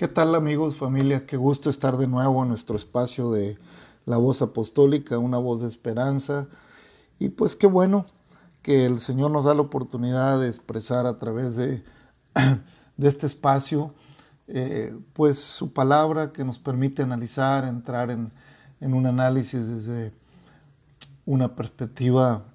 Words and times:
¿Qué 0.00 0.08
tal 0.08 0.34
amigos, 0.34 0.76
familia? 0.76 1.26
Qué 1.26 1.36
gusto 1.36 1.68
estar 1.68 1.98
de 1.98 2.06
nuevo 2.06 2.42
en 2.42 2.48
nuestro 2.48 2.74
espacio 2.74 3.30
de 3.32 3.58
la 4.06 4.16
voz 4.16 4.40
apostólica, 4.40 5.18
una 5.18 5.36
voz 5.36 5.60
de 5.60 5.68
esperanza. 5.68 6.46
Y 7.18 7.28
pues 7.28 7.54
qué 7.54 7.66
bueno 7.66 8.06
que 8.62 8.86
el 8.86 9.00
Señor 9.00 9.30
nos 9.30 9.44
da 9.44 9.54
la 9.54 9.60
oportunidad 9.60 10.40
de 10.40 10.48
expresar 10.48 11.04
a 11.04 11.18
través 11.18 11.54
de, 11.54 11.84
este 12.98 13.26
espacio, 13.26 13.92
eh, 14.48 14.96
pues 15.12 15.38
su 15.38 15.74
palabra 15.74 16.32
que 16.32 16.46
nos 16.46 16.58
permite 16.58 17.02
analizar, 17.02 17.66
entrar 17.66 18.10
en, 18.10 18.32
en 18.80 18.94
un 18.94 19.04
análisis 19.04 19.66
desde 19.66 20.14
una 21.26 21.54
perspectiva 21.54 22.46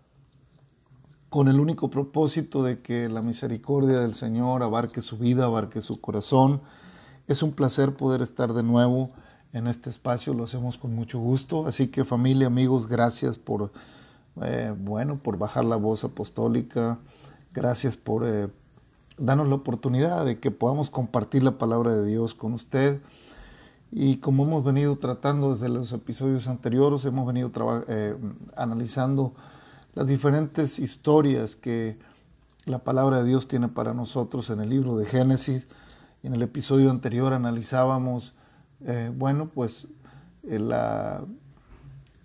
con 1.30 1.48
el 1.48 1.60
único 1.60 1.92
propósito 1.92 2.64
de 2.64 2.82
que 2.82 3.08
la 3.08 3.22
misericordia 3.22 4.00
del 4.00 4.16
Señor 4.16 4.64
abarque 4.64 5.04
su 5.04 5.20
vida, 5.20 5.46
abarque 5.46 5.84
su 5.84 6.02
corazón. 6.02 6.62
Es 7.28 7.42
un 7.42 7.54
placer 7.54 7.96
poder 7.96 8.22
estar 8.22 8.54
de 8.54 8.62
nuevo 8.62 9.10
en 9.52 9.68
este 9.68 9.90
espacio, 9.90 10.34
lo 10.34 10.44
hacemos 10.44 10.78
con 10.78 10.94
mucho 10.94 11.18
gusto. 11.18 11.66
Así 11.66 11.88
que 11.88 12.06
familia, 12.06 12.48
amigos, 12.48 12.88
gracias 12.88 13.38
por, 13.38 13.72
eh, 14.44 14.76
bueno, 14.78 15.18
por 15.18 15.38
bajar 15.38 15.66
la 15.66 15.76
voz 15.76 16.04
apostólica, 16.04 17.00
gracias 17.54 17.98
por 17.98 18.28
eh, 18.28 18.50
darnos 19.18 19.48
la 19.48 19.56
oportunidad 19.56 20.26
de 20.26 20.40
que 20.40 20.52
podamos 20.52 20.90
compartir 20.90 21.42
la 21.42 21.58
palabra 21.58 21.94
de 21.94 22.06
Dios 22.06 22.36
con 22.36 22.54
usted. 22.54 23.02
Y 23.92 24.18
como 24.18 24.44
hemos 24.44 24.64
venido 24.64 24.98
tratando 24.98 25.54
desde 25.54 25.70
los 25.70 25.92
episodios 25.94 26.48
anteriores, 26.48 27.06
hemos 27.06 27.26
venido 27.26 27.50
eh, 27.88 28.16
analizando 28.56 29.34
las 29.96 30.06
diferentes 30.06 30.78
historias 30.78 31.56
que 31.56 31.98
la 32.66 32.80
palabra 32.80 33.24
de 33.24 33.30
Dios 33.30 33.48
tiene 33.48 33.70
para 33.70 33.94
nosotros 33.94 34.50
en 34.50 34.60
el 34.60 34.70
libro 34.70 34.98
de 34.98 35.06
Génesis. 35.06 35.70
En 36.26 36.34
el 36.34 36.42
episodio 36.42 36.90
anterior 36.90 37.34
analizábamos 37.34 38.34
eh, 38.84 39.12
bueno, 39.16 39.52
pues 39.54 39.88
eh, 40.42 40.58
la, 40.58 41.24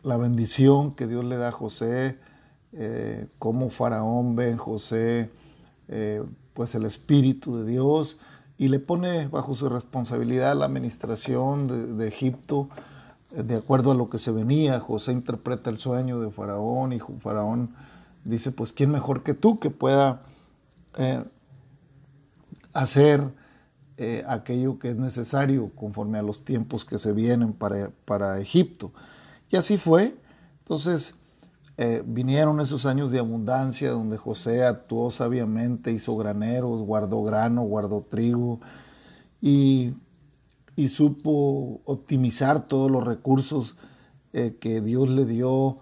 la, 0.03 0.17
bendición 0.17 0.95
que 0.95 1.07
Dios 1.07 1.23
le 1.27 1.37
da 1.37 1.49
a 1.49 1.53
José, 1.53 2.19
eh, 2.73 3.29
cómo 3.39 3.69
Faraón 3.69 4.37
ve 4.37 4.53
en 4.53 4.57
José, 4.57 5.31
eh, 5.89 6.25
pues 6.55 6.75
el 6.75 6.87
Espíritu 6.87 7.59
de 7.59 7.71
Dios 7.71 8.17
y 8.57 8.69
le 8.69 8.79
pone 8.79 9.29
bajo 9.29 9.55
su 9.55 9.69
responsabilidad 9.69 10.57
la 10.57 10.65
administración 10.65 11.99
de 11.99 12.09
Egipto 12.09 12.71
de 13.31 13.55
acuerdo 13.55 13.91
a 13.91 13.95
lo 13.95 14.09
que 14.09 14.19
se 14.19 14.31
venía. 14.31 14.81
José 14.81 15.13
interpreta 15.13 15.69
el 15.69 15.77
sueño 15.77 16.21
de 16.21 16.31
Faraón 16.31 16.95
y 16.95 17.01
Faraón 17.01 17.75
dice, 18.25 18.51
pues 18.51 18.73
¿quién 18.73 18.91
mejor 18.91 19.23
que 19.23 19.35
tú 19.35 19.61
que 19.61 19.69
pueda 19.69 20.23
hacer 22.73 23.31
eh, 24.03 24.25
aquello 24.27 24.79
que 24.79 24.89
es 24.89 24.97
necesario 24.97 25.73
conforme 25.75 26.19
a 26.19 26.23
los 26.23 26.43
tiempos 26.43 26.87
que 26.87 26.97
se 26.97 27.13
vienen 27.13 27.53
para, 27.53 27.91
para 28.07 28.41
Egipto. 28.41 28.93
Y 29.51 29.57
así 29.57 29.77
fue. 29.77 30.17
Entonces 30.61 31.15
eh, 31.77 32.03
vinieron 32.07 32.63
esos 32.63 32.87
años 32.87 33.13
de 33.13 33.19
abundancia 33.19 33.91
donde 33.91 34.17
José 34.17 34.65
actuó 34.65 35.11
sabiamente, 35.11 35.93
hizo 35.93 36.17
graneros, 36.17 36.81
guardó 36.81 37.23
grano, 37.25 37.61
guardó 37.61 38.01
trigo 38.01 38.63
y, 39.43 39.93
y 40.77 40.89
supo 40.89 41.83
optimizar 41.85 42.69
todos 42.69 42.91
los 42.91 43.05
recursos 43.05 43.77
eh, 44.33 44.57
que 44.59 44.81
Dios 44.81 45.11
le 45.11 45.27
dio 45.27 45.77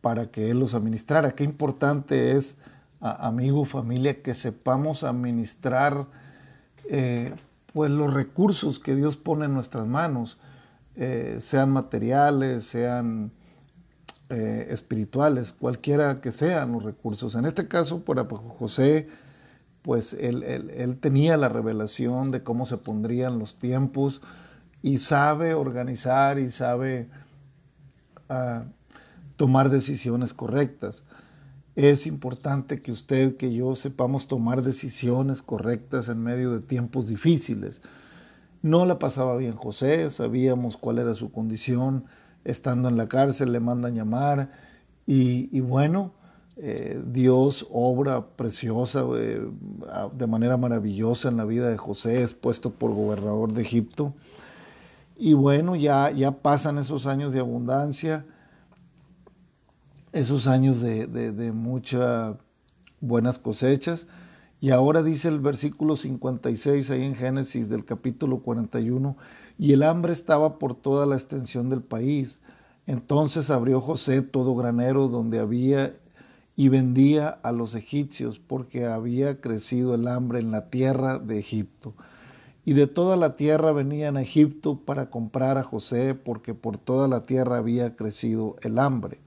para 0.00 0.32
que 0.32 0.50
Él 0.50 0.58
los 0.58 0.74
administrara. 0.74 1.36
Qué 1.36 1.44
importante 1.44 2.32
es, 2.32 2.58
amigo, 2.98 3.64
familia, 3.66 4.20
que 4.20 4.34
sepamos 4.34 5.04
administrar 5.04 6.08
eh, 6.90 7.34
pues 7.72 7.90
los 7.90 8.12
recursos 8.12 8.78
que 8.78 8.94
Dios 8.94 9.16
pone 9.16 9.44
en 9.44 9.54
nuestras 9.54 9.86
manos, 9.86 10.38
eh, 10.96 11.36
sean 11.40 11.70
materiales, 11.70 12.64
sean 12.64 13.32
eh, 14.30 14.68
espirituales, 14.70 15.52
cualquiera 15.52 16.20
que 16.20 16.32
sean 16.32 16.72
los 16.72 16.82
recursos. 16.82 17.34
En 17.34 17.44
este 17.44 17.68
caso, 17.68 18.00
por 18.00 18.26
José, 18.58 19.08
pues 19.82 20.14
él, 20.14 20.42
él, 20.42 20.98
tenía 20.98 21.36
la 21.36 21.48
revelación 21.48 22.30
de 22.30 22.42
cómo 22.42 22.66
se 22.66 22.76
pondrían 22.76 23.38
los 23.38 23.54
tiempos 23.54 24.20
y 24.82 24.98
sabe 24.98 25.54
organizar 25.54 26.38
y 26.38 26.48
sabe 26.48 27.08
uh, 28.28 28.64
tomar 29.36 29.70
decisiones 29.70 30.34
correctas. 30.34 31.04
Es 31.76 32.06
importante 32.06 32.80
que 32.80 32.90
usted, 32.90 33.36
que 33.36 33.52
yo 33.52 33.74
sepamos 33.74 34.28
tomar 34.28 34.62
decisiones 34.62 35.42
correctas 35.42 36.08
en 36.08 36.22
medio 36.22 36.52
de 36.52 36.60
tiempos 36.60 37.06
difíciles. 37.06 37.82
No 38.62 38.86
la 38.86 38.98
pasaba 38.98 39.36
bien 39.36 39.56
José, 39.56 40.10
sabíamos 40.10 40.78
cuál 40.78 40.98
era 40.98 41.14
su 41.14 41.30
condición, 41.30 42.06
estando 42.44 42.88
en 42.88 42.96
la 42.96 43.08
cárcel 43.08 43.52
le 43.52 43.60
mandan 43.60 43.94
llamar 43.94 44.50
y, 45.06 45.60
bueno, 45.60 46.12
eh, 46.56 47.00
Dios 47.06 47.66
obra 47.70 48.26
preciosa 48.26 49.04
eh, 49.14 49.46
de 50.16 50.26
manera 50.26 50.56
maravillosa 50.56 51.28
en 51.28 51.36
la 51.36 51.44
vida 51.44 51.68
de 51.68 51.76
José, 51.76 52.22
es 52.22 52.32
puesto 52.32 52.70
por 52.70 52.94
gobernador 52.94 53.52
de 53.52 53.60
Egipto. 53.60 54.14
Y 55.18 55.34
bueno, 55.34 55.76
ya, 55.76 56.10
ya 56.10 56.32
pasan 56.32 56.78
esos 56.78 57.06
años 57.06 57.32
de 57.32 57.40
abundancia 57.40 58.24
esos 60.16 60.46
años 60.46 60.80
de, 60.80 61.06
de, 61.06 61.52
muchas 61.52 62.36
buenas 63.00 63.38
cosechas. 63.38 64.06
Y 64.60 64.70
ahora 64.70 65.02
dice 65.02 65.28
el 65.28 65.40
versículo 65.40 65.96
56 65.96 66.90
ahí 66.90 67.04
en 67.04 67.14
Génesis 67.14 67.68
del 67.68 67.84
capítulo 67.84 68.38
41, 68.38 69.16
y 69.58 69.72
el 69.72 69.82
hambre 69.82 70.14
estaba 70.14 70.58
por 70.58 70.74
toda 70.74 71.04
la 71.04 71.16
extensión 71.16 71.68
del 71.68 71.82
país. 71.82 72.38
Entonces 72.86 73.50
abrió 73.50 73.80
José 73.82 74.22
todo 74.22 74.54
granero 74.54 75.08
donde 75.08 75.38
había 75.38 75.92
y 76.56 76.70
vendía 76.70 77.28
a 77.28 77.52
los 77.52 77.74
egipcios 77.74 78.38
porque 78.38 78.86
había 78.86 79.42
crecido 79.42 79.94
el 79.94 80.08
hambre 80.08 80.38
en 80.38 80.50
la 80.50 80.70
tierra 80.70 81.18
de 81.18 81.38
Egipto. 81.38 81.94
Y 82.64 82.72
de 82.72 82.86
toda 82.86 83.16
la 83.16 83.36
tierra 83.36 83.72
venían 83.72 84.16
a 84.16 84.22
Egipto 84.22 84.80
para 84.80 85.10
comprar 85.10 85.58
a 85.58 85.62
José 85.62 86.14
porque 86.14 86.54
por 86.54 86.78
toda 86.78 87.06
la 87.06 87.26
tierra 87.26 87.58
había 87.58 87.96
crecido 87.96 88.56
el 88.62 88.78
hambre. 88.78 89.20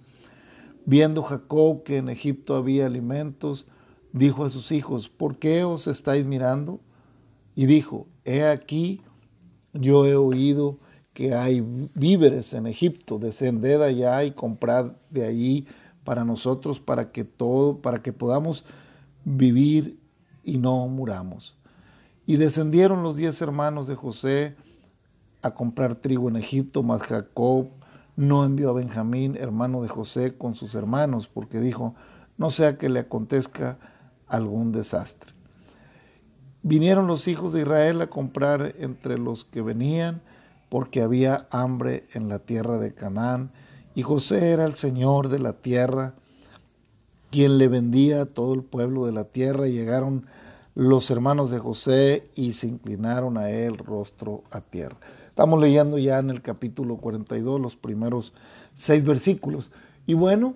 Viendo 0.90 1.22
Jacob 1.22 1.84
que 1.84 1.98
en 1.98 2.10
Egipto 2.10 2.56
había 2.56 2.88
alimentos, 2.88 3.68
dijo 4.12 4.44
a 4.44 4.50
sus 4.50 4.72
hijos, 4.72 5.08
¿por 5.08 5.38
qué 5.38 5.64
os 5.64 5.86
estáis 5.86 6.26
mirando? 6.26 6.80
Y 7.54 7.68
dijo, 7.68 8.08
he 8.26 8.44
aquí, 8.44 9.04
yo 9.72 10.08
he 10.08 10.16
oído 10.16 10.80
que 11.14 11.36
hay 11.36 11.62
víveres 11.94 12.54
en 12.54 12.66
Egipto, 12.66 13.20
descended 13.20 13.84
allá 13.84 14.24
y 14.24 14.32
comprad 14.32 14.94
de 15.12 15.28
allí 15.28 15.68
para 16.04 16.26
nosotros, 16.26 16.80
para 16.80 17.12
que 17.12 17.24
todo, 17.24 17.84
para 17.84 18.02
que 18.02 18.12
podamos 18.12 18.66
vivir 19.26 20.00
y 20.44 20.58
no 20.58 20.88
muramos. 20.88 21.56
Y 22.26 22.38
descendieron 22.38 23.04
los 23.04 23.16
diez 23.16 23.40
hermanos 23.42 23.86
de 23.86 23.94
José 23.94 24.56
a 25.44 25.54
comprar 25.54 25.98
trigo 25.98 26.30
en 26.30 26.38
Egipto, 26.38 26.82
mas 26.82 27.04
Jacob 27.04 27.68
no 28.20 28.44
envió 28.44 28.72
a 28.72 28.74
Benjamín, 28.74 29.38
hermano 29.38 29.82
de 29.82 29.88
José, 29.88 30.36
con 30.38 30.54
sus 30.54 30.76
hermanos, 30.76 31.30
porque 31.30 31.62
dijo, 31.62 31.96
no 32.38 32.50
sea 32.50 32.78
que 32.78 32.90
le 32.90 33.00
acontezca 33.00 33.80
algún 34.28 34.74
desastre. 34.74 35.32
Vinieron 36.62 37.08
los 37.08 37.30
hijos 37.30 37.54
de 37.54 37.62
Israel 37.62 38.02
a 38.02 38.10
comprar 38.10 38.76
entre 38.78 39.18
los 39.18 39.46
que 39.46 39.62
venían, 39.62 40.22
porque 40.68 41.02
había 41.02 41.48
hambre 41.50 42.08
en 42.14 42.28
la 42.28 42.40
tierra 42.40 42.78
de 42.78 42.94
Canaán, 42.94 43.54
y 43.96 44.02
José 44.02 44.50
era 44.52 44.66
el 44.66 44.76
Señor 44.76 45.30
de 45.30 45.40
la 45.40 45.54
tierra, 45.54 46.16
quien 47.32 47.58
le 47.58 47.70
vendía 47.70 48.24
a 48.24 48.26
todo 48.26 48.54
el 48.54 48.64
pueblo 48.64 49.06
de 49.06 49.14
la 49.14 49.24
tierra, 49.24 49.70
y 49.70 49.72
llegaron 49.72 50.26
los 50.76 51.10
hermanos 51.10 51.52
de 51.52 51.60
José 51.60 52.30
y 52.36 52.52
se 52.52 52.68
inclinaron 52.68 53.38
a 53.38 53.50
él 53.50 53.78
rostro 53.78 54.44
a 54.52 54.60
tierra. 54.60 54.98
Estamos 55.40 55.62
leyendo 55.62 55.98
ya 55.98 56.20
en 56.20 56.32
el 56.32 56.42
capítulo 56.42 56.98
42 56.98 57.62
los 57.62 57.78
primeros 57.78 58.34
seis 58.74 59.06
versículos. 59.06 59.72
Y 60.06 60.14
bueno, 60.14 60.56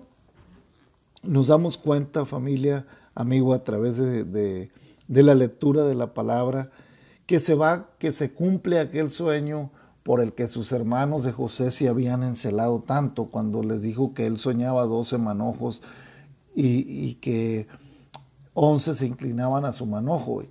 nos 1.22 1.46
damos 1.46 1.78
cuenta, 1.78 2.26
familia, 2.26 2.84
amigo, 3.14 3.54
a 3.54 3.64
través 3.64 3.96
de, 3.96 4.24
de, 4.24 5.22
la 5.22 5.34
lectura 5.34 5.84
de 5.84 5.94
la 5.94 6.12
palabra, 6.12 6.70
que 7.24 7.40
se 7.40 7.54
va, 7.54 7.92
que 7.98 8.12
se 8.12 8.34
cumple 8.34 8.78
aquel 8.78 9.10
sueño 9.10 9.70
por 10.02 10.20
el 10.20 10.34
que 10.34 10.48
sus 10.48 10.70
hermanos 10.70 11.24
de 11.24 11.32
José 11.32 11.70
se 11.70 11.88
habían 11.88 12.22
encelado 12.22 12.82
tanto 12.82 13.30
cuando 13.30 13.62
les 13.62 13.80
dijo 13.80 14.12
que 14.12 14.26
él 14.26 14.36
soñaba 14.36 14.84
doce 14.84 15.16
manojos 15.16 15.80
y, 16.54 17.14
que 17.22 17.68
once 18.52 18.94
se 18.94 19.06
inclinaban 19.06 19.64
a 19.64 19.72
su 19.72 19.86
manojo. 19.86 20.42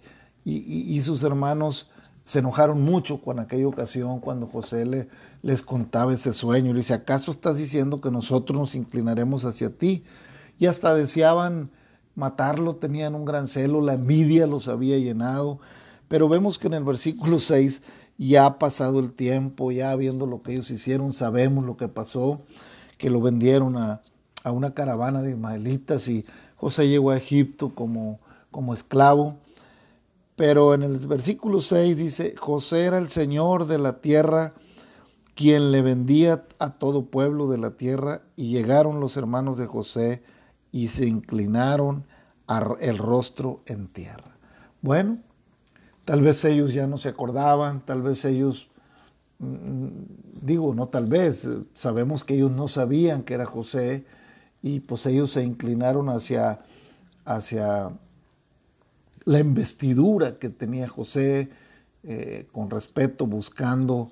Y, 0.43 0.99
sus 1.03 1.21
hermanos 1.21 1.87
se 2.25 2.39
enojaron 2.39 2.81
mucho 2.81 3.21
con 3.21 3.39
aquella 3.39 3.67
ocasión 3.67 4.19
cuando 4.19 4.47
José 4.47 4.85
le, 4.85 5.09
les 5.41 5.61
contaba 5.61 6.13
ese 6.13 6.33
sueño. 6.33 6.71
Le 6.71 6.79
dice, 6.79 6.93
¿acaso 6.93 7.31
estás 7.31 7.57
diciendo 7.57 8.01
que 8.01 8.11
nosotros 8.11 8.57
nos 8.57 8.75
inclinaremos 8.75 9.45
hacia 9.45 9.69
ti? 9.69 10.03
Y 10.57 10.67
hasta 10.67 10.95
deseaban 10.95 11.69
matarlo, 12.15 12.75
tenían 12.75 13.15
un 13.15 13.25
gran 13.25 13.47
celo, 13.47 13.81
la 13.81 13.93
envidia 13.93 14.47
los 14.47 14.67
había 14.67 14.97
llenado. 14.97 15.59
Pero 16.07 16.29
vemos 16.29 16.59
que 16.59 16.67
en 16.67 16.75
el 16.75 16.83
versículo 16.83 17.39
6 17.39 17.81
ya 18.17 18.45
ha 18.45 18.59
pasado 18.59 18.99
el 18.99 19.11
tiempo, 19.11 19.71
ya 19.71 19.95
viendo 19.95 20.25
lo 20.25 20.41
que 20.41 20.53
ellos 20.53 20.71
hicieron, 20.71 21.13
sabemos 21.13 21.65
lo 21.65 21.77
que 21.77 21.87
pasó, 21.87 22.41
que 22.97 23.09
lo 23.09 23.21
vendieron 23.21 23.77
a, 23.77 24.01
una 24.45 24.73
caravana 24.73 25.21
de 25.21 25.31
ismaelitas 25.31 26.07
y 26.09 26.25
José 26.57 26.89
llegó 26.89 27.11
a 27.11 27.17
Egipto 27.17 27.73
como, 27.73 28.19
como 28.51 28.73
esclavo. 28.73 29.37
Pero 30.35 30.73
en 30.73 30.83
el 30.83 30.97
versículo 31.07 31.59
6 31.59 31.97
dice, 31.97 32.35
José 32.37 32.85
era 32.85 32.97
el 32.97 33.09
Señor 33.09 33.67
de 33.67 33.77
la 33.77 34.01
tierra, 34.01 34.53
quien 35.35 35.71
le 35.71 35.81
vendía 35.81 36.45
a 36.59 36.71
todo 36.71 37.05
pueblo 37.05 37.47
de 37.47 37.57
la 37.57 37.71
tierra, 37.71 38.23
y 38.35 38.49
llegaron 38.49 38.99
los 38.99 39.17
hermanos 39.17 39.57
de 39.57 39.67
José 39.67 40.23
y 40.71 40.87
se 40.87 41.07
inclinaron 41.07 42.05
el 42.79 42.97
rostro 42.97 43.61
en 43.65 43.87
tierra. 43.87 44.37
Bueno, 44.81 45.19
Tal 46.05 46.21
vez 46.21 46.43
ellos 46.43 46.73
ya 46.73 46.85
no 46.87 46.97
se 46.97 47.09
acordaban, 47.09 47.85
tal 47.85 48.01
vez 48.01 48.25
ellos, 48.25 48.69
mm, 49.39 49.87
digo, 50.41 50.75
no 50.75 50.87
tal 50.87 51.05
vez, 51.05 51.47
sabemos 51.73 52.23
que 52.25 52.35
ellos 52.35 52.51
no 52.51 52.67
sabían 52.67 53.23
que 53.23 53.35
era 53.35 53.45
José 53.45 54.05
y 54.61 54.81
pues 54.81 55.05
ellos 55.05 55.31
se 55.31 55.43
inclinaron 55.43 56.09
hacia, 56.09 56.59
hacia 57.25 57.91
la 59.25 59.39
investidura 59.39 60.37
que 60.37 60.49
tenía 60.49 60.87
José 60.87 61.49
eh, 62.03 62.47
con 62.51 62.69
respeto, 62.69 63.25
buscando 63.25 64.11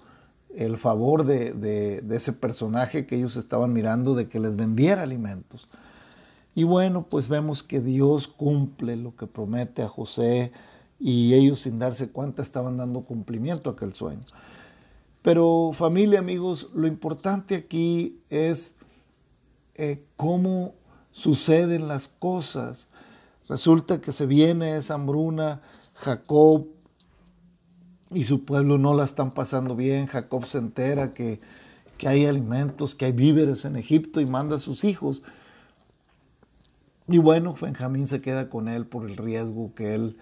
el 0.56 0.78
favor 0.78 1.25
de, 1.25 1.54
de, 1.54 2.16
ese 2.16 2.34
personaje 2.34 3.06
que 3.06 3.16
ellos 3.16 3.38
estaban 3.38 3.74
mirando 3.74 4.16
de 4.16 4.28
que 4.28 4.40
les 4.40 4.56
vendiera 4.56 5.04
alimentos. 5.04 5.68
Y 6.56 6.63
bueno, 6.63 7.06
pues 7.10 7.28
vemos 7.28 7.63
que 7.63 7.80
Dios 7.80 8.28
cumple 8.28 8.98
lo 8.98 9.16
que 9.16 9.28
promete 9.28 9.81
a 9.81 9.88
José 9.88 10.52
y 11.00 11.34
ellos 11.34 11.62
sin 11.62 11.80
darse 11.80 12.10
cuenta 12.10 12.42
estaban 12.42 12.78
dando 12.78 13.02
cumplimiento 13.02 13.69
a 13.69 13.74
aquel 13.74 13.96
sueño. 13.96 14.25
Pero 15.22 15.72
familia, 15.74 16.19
amigos, 16.19 16.69
lo 16.74 16.88
importante 16.88 17.56
aquí 17.56 18.19
es 18.30 18.75
eh, 19.75 20.04
cómo 20.16 20.74
suceden 21.12 21.88
las 21.88 22.07
cosas. 22.07 22.88
Resulta 23.48 24.02
que 24.02 24.14
se 24.14 24.26
viene 24.26 24.78
esa 24.78 24.96
hambruna, 24.96 25.62
Jacob 25.96 26.68
y 28.10 28.24
su 28.24 28.46
pueblo 28.46 28.78
no 28.78 28.94
la 28.94 29.06
están 29.06 29.32
pasando 29.32 29.76
bien, 29.76 30.08
Jacob 30.08 30.46
se 30.46 30.58
entera 30.58 31.14
que, 31.14 31.40
que 31.98 32.08
hay 32.08 32.26
alimentos, 32.26 32.96
que 32.96 33.06
hay 33.06 33.12
víveres 33.12 33.66
en 33.66 33.76
Egipto 33.76 34.22
y 34.22 34.26
manda 34.26 34.58
a 34.58 34.60
sus 34.60 34.84
hijos. 34.84 35.24
Y 37.08 37.18
bueno, 37.18 37.56
Benjamín 37.60 38.08
se 38.08 38.22
queda 38.22 38.50
con 38.50 38.68
él 38.68 38.86
por 38.86 39.10
el 39.10 39.18
riesgo 39.18 39.74
que 39.76 39.96
él 39.96 40.18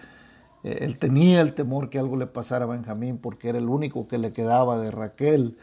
eh, 0.64 0.80
él 0.82 0.98
tenía 0.98 1.42
el 1.42 1.54
temor 1.54 1.90
que 1.90 2.00
algo 2.00 2.18
le 2.18 2.28
pasara 2.28 2.66
a 2.66 2.68
Benjamín 2.68 3.18
porque 3.18 3.50
era 3.50 3.58
el 3.58 3.70
único 3.70 4.08
que 4.08 4.18
le 4.18 4.34
quedaba 4.34 4.80
de 4.80 4.92
Raquel. 4.92 5.58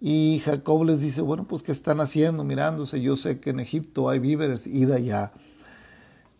Y 0.00 0.40
Jacob 0.44 0.84
les 0.84 1.00
dice, 1.00 1.22
bueno, 1.22 1.46
pues 1.46 1.62
¿qué 1.62 1.72
están 1.72 2.00
haciendo? 2.00 2.44
Mirándose, 2.44 3.00
yo 3.00 3.16
sé 3.16 3.40
que 3.40 3.50
en 3.50 3.60
Egipto 3.60 4.08
hay 4.08 4.18
víveres, 4.18 4.66
id 4.66 4.90
allá. 4.90 5.32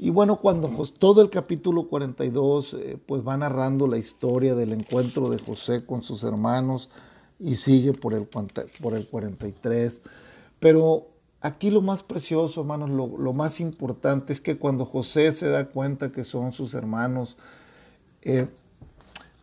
Y 0.05 0.11
bueno, 0.11 0.37
cuando 0.37 0.69
todo 0.99 1.23
el 1.23 1.31
capítulo 1.31 1.89
42 1.89 2.75
eh, 2.75 2.99
pues 3.07 3.27
va 3.27 3.39
narrando 3.39 3.89
la 3.89 3.97
historia 3.97 4.55
del 4.55 4.75
encuentro 4.75 5.31
de 5.31 5.39
José 5.39 5.87
con 5.87 6.03
sus 6.03 6.25
hermanos 6.25 6.91
y 7.39 7.57
sigue 7.57 7.95
por 7.95 8.13
el, 8.13 8.27
por 8.27 8.95
el 8.95 9.09
43. 9.09 10.03
Pero 10.61 11.07
aquí 11.41 11.71
lo 11.71 11.81
más 11.81 12.03
precioso, 12.03 12.61
hermanos, 12.61 12.91
lo, 12.91 13.17
lo 13.17 13.33
más 13.33 13.61
importante 13.61 14.35
es 14.35 14.43
que 14.43 14.59
cuando 14.59 14.85
José 14.85 15.33
se 15.33 15.49
da 15.49 15.69
cuenta 15.69 16.13
que 16.13 16.25
son 16.27 16.53
sus 16.53 16.75
hermanos, 16.75 17.39
eh, 18.21 18.47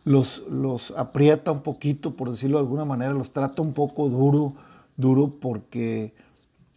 los, 0.04 0.44
los 0.48 0.92
aprieta 0.92 1.50
un 1.50 1.64
poquito, 1.64 2.14
por 2.14 2.30
decirlo 2.30 2.58
de 2.58 2.62
alguna 2.62 2.84
manera, 2.84 3.12
los 3.12 3.32
trata 3.32 3.62
un 3.62 3.72
poco 3.72 4.08
duro, 4.08 4.52
duro 4.96 5.28
porque 5.40 6.14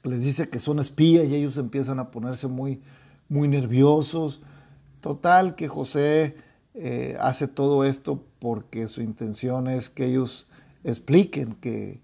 les 0.01 0.23
dice 0.23 0.49
que 0.49 0.59
son 0.59 0.79
espías 0.79 1.27
y 1.27 1.35
ellos 1.35 1.55
empiezan 1.57 1.99
a 1.99 2.09
ponerse 2.09 2.47
muy, 2.47 2.81
muy 3.29 3.47
nerviosos. 3.47 4.41
Total, 5.01 5.55
que 5.55 5.67
José 5.67 6.35
eh, 6.73 7.15
hace 7.19 7.47
todo 7.47 7.83
esto 7.83 8.23
porque 8.39 8.87
su 8.87 9.01
intención 9.01 9.67
es 9.67 9.89
que 9.89 10.07
ellos 10.07 10.47
expliquen 10.83 11.55
qué, 11.61 12.01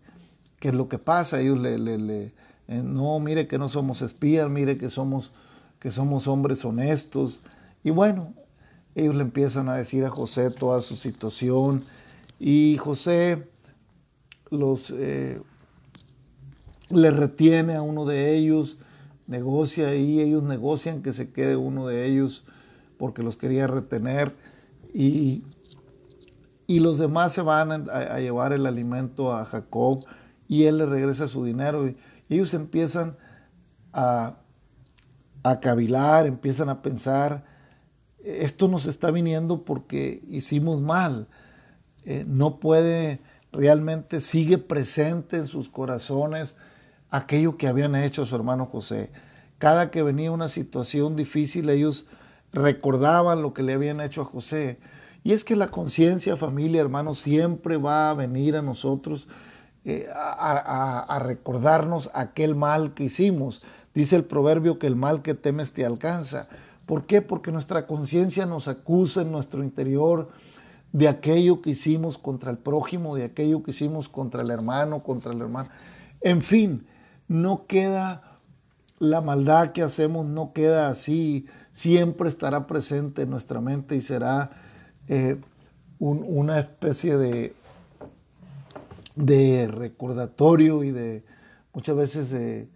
es 0.62 0.74
lo 0.74 0.88
que 0.90 1.00
pasa. 1.00 1.42
Ellos 1.42 1.60
le, 1.60 1.78
le, 1.78 2.34
eh, 2.68 2.82
no, 2.84 3.20
mire 3.20 3.48
que 3.48 3.58
no 3.58 3.70
somos 3.70 4.02
espías, 4.02 4.50
mire 4.50 4.78
que 4.78 4.90
somos, 4.90 5.32
que 5.80 5.92
somos 5.92 6.28
hombres 6.28 6.64
honestos. 6.64 7.42
Y 7.84 7.90
bueno, 7.90 8.34
ellos 8.96 9.16
le 9.16 9.22
empiezan 9.22 9.70
a 9.70 9.76
decir 9.76 10.06
a 10.06 10.10
José 10.10 10.52
toda 10.52 10.82
su 10.82 10.96
situación 10.96 11.86
y 12.40 12.78
José 12.78 13.48
los 14.50 14.92
eh, 14.96 15.42
le 16.90 17.12
retiene 17.12 17.76
a 17.76 17.82
uno 17.82 18.06
de 18.06 18.36
ellos, 18.36 18.78
negocia 19.32 19.96
y 19.96 20.22
ellos 20.22 20.44
negocian 20.44 21.02
que 21.02 21.14
se 21.14 21.32
quede 21.32 21.56
uno 21.56 21.88
de 21.88 22.06
ellos 22.06 22.44
porque 22.98 23.24
los 23.24 23.38
quería 23.38 23.66
retener 23.66 24.36
y, 24.94 25.44
y 26.68 26.80
los 26.82 27.00
demás 27.00 27.34
se 27.34 27.42
van 27.42 27.90
a, 27.90 28.20
llevar 28.20 28.54
el 28.54 28.68
alimento 28.68 29.34
a 29.34 29.46
Jacob 29.46 30.06
y 30.48 30.66
él 30.66 30.78
le 30.78 30.86
regresa 30.86 31.28
su 31.28 31.44
dinero 31.44 31.88
y 31.88 31.98
ellos 32.30 32.54
empiezan 32.54 33.18
a, 33.94 34.38
a 35.42 35.60
cavilar, 35.60 36.28
empiezan 36.28 36.70
a 36.70 36.84
pensar 36.84 37.50
esto 38.24 38.68
nos 38.68 38.86
está 38.86 39.12
viniendo 39.12 39.64
porque 39.64 40.22
hicimos 40.28 40.82
mal. 40.82 41.28
Eh, 42.06 42.24
no 42.28 42.60
puede, 42.60 43.20
realmente 43.52 44.22
sigue 44.22 44.58
presente 44.58 45.38
en 45.38 45.48
sus 45.48 45.70
corazones 45.70 46.58
aquello 47.12 47.58
que 47.58 47.68
habían 47.68 47.96
hecho 47.96 48.24
a 48.24 48.26
su 48.26 48.36
hermano 48.36 48.66
José. 48.66 49.12
Cada 49.60 49.92
que 49.92 50.02
venía 50.02 50.32
una 50.32 50.50
situación 50.50 51.16
difícil, 51.16 51.70
ellos 51.70 52.08
recordaban 52.52 53.42
lo 53.42 53.54
que 53.54 53.62
le 53.62 53.74
habían 53.74 54.02
hecho 54.02 54.22
a 54.22 54.26
José. 54.26 54.80
Y 55.24 55.34
es 55.34 55.44
que 55.44 55.56
la 55.56 55.68
conciencia, 55.68 56.36
familia, 56.36 56.82
hermano, 56.82 57.14
siempre 57.14 57.78
va 57.78 58.10
a 58.10 58.16
venir 58.16 58.56
a 58.56 58.64
nosotros 58.64 59.28
eh, 59.86 60.08
a 60.14 61.20
recordarnos 61.22 62.10
aquel 62.14 62.56
mal 62.56 62.96
que 62.96 63.04
hicimos. 63.04 63.62
Dice 63.94 64.16
el 64.16 64.24
proverbio 64.24 64.80
que 64.80 64.88
el 64.88 64.96
mal 64.96 65.22
que 65.22 65.36
temes 65.36 65.74
te 65.74 65.86
alcanza. 65.86 66.48
¿Por 66.86 67.06
qué? 67.06 67.22
Porque 67.22 67.52
nuestra 67.52 67.86
conciencia 67.88 68.46
nos 68.46 68.68
acusa 68.68 69.22
en 69.22 69.32
nuestro 69.32 69.64
interior 69.64 70.30
de 70.92 71.08
aquello 71.08 71.62
que 71.62 71.72
hicimos 71.72 72.18
contra 72.18 72.52
el 72.52 72.58
prójimo, 72.58 73.16
de 73.16 73.26
aquello 73.26 73.64
que 73.64 73.72
hicimos 73.72 74.10
contra 74.10 74.42
el 74.42 74.50
hermano, 74.50 75.04
contra 75.04 75.32
el 75.32 75.42
hermano. 75.42 75.70
En 76.22 76.42
fin, 76.42 76.86
no 77.32 77.66
queda 77.66 78.40
la 79.00 79.22
maldad 79.22 79.72
que 79.72 79.82
hacemos, 79.82 80.26
no 80.26 80.54
queda 80.54 80.90
así, 80.90 81.48
siempre 81.72 82.30
estará 82.30 82.68
presente 82.68 83.24
en 83.24 83.30
nuestra 83.30 83.62
mente 83.62 83.96
y 83.96 84.02
será 84.02 84.52
eh, 85.08 85.40
una 86.00 86.60
especie 86.60 87.18
de, 87.18 87.56
recordatorio 89.72 90.84
y 90.84 90.92
de 90.92 91.24
muchas 91.74 91.96
veces 91.96 92.30
de, 92.32 92.70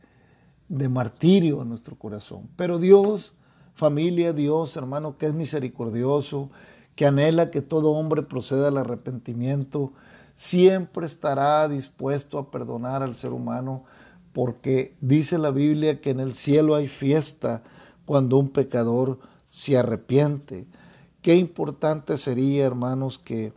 de 0.69 0.89
martirio 0.89 1.61
en 1.61 1.69
nuestro 1.69 1.95
corazón. 1.95 2.49
Pero 2.55 2.79
Dios 2.79 3.35
familia, 3.75 4.33
Dios, 4.33 4.75
hermano, 4.77 5.17
que 5.17 5.27
es 5.27 5.33
misericordioso, 5.33 6.49
que 6.95 7.05
anhela 7.05 7.51
que 7.51 7.61
todo 7.61 7.91
hombre 7.91 8.23
proceda 8.23 8.69
al 8.69 8.77
arrepentimiento, 8.77 9.91
siempre 10.33 11.05
estará 11.05 11.67
dispuesto 11.67 12.39
a 12.39 12.49
perdonar 12.51 13.03
al 13.03 13.15
ser 13.15 13.33
humano, 13.33 13.83
porque 14.35 14.93
dice 14.99 15.37
la 15.37 15.49
Biblia 15.49 16.01
que 16.01 16.09
en 16.09 16.19
el 16.19 16.33
cielo 16.33 16.75
hay 16.75 16.89
fiesta 16.89 17.63
cuando 18.05 18.37
un 18.37 18.49
pecador 18.49 19.17
se 19.49 19.77
arrepiente. 19.77 20.67
Qué 21.21 21.35
importante 21.37 22.17
sería, 22.17 22.65
hermanos, 22.65 23.17
que 23.17 23.53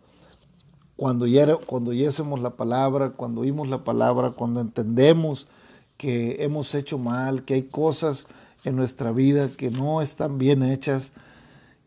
cuando, 0.95 1.27
cuando 1.67 1.91
oyésemos 1.91 2.41
la 2.41 2.51
palabra, 2.51 3.11
cuando 3.11 3.41
oímos 3.41 3.67
la 3.67 3.83
palabra, 3.83 4.31
cuando 4.31 4.61
entendemos 4.61 5.49
que 5.97 6.45
hemos 6.45 6.73
hecho 6.77 6.97
mal, 6.97 7.45
que 7.45 7.55
hay 7.55 7.65
cosas 7.65 8.27
en 8.63 8.77
nuestra 8.77 9.11
vida 9.11 9.51
que 9.51 9.73
no 9.73 10.01
están 10.01 10.39
bien 10.39 10.63
hechas, 10.63 11.11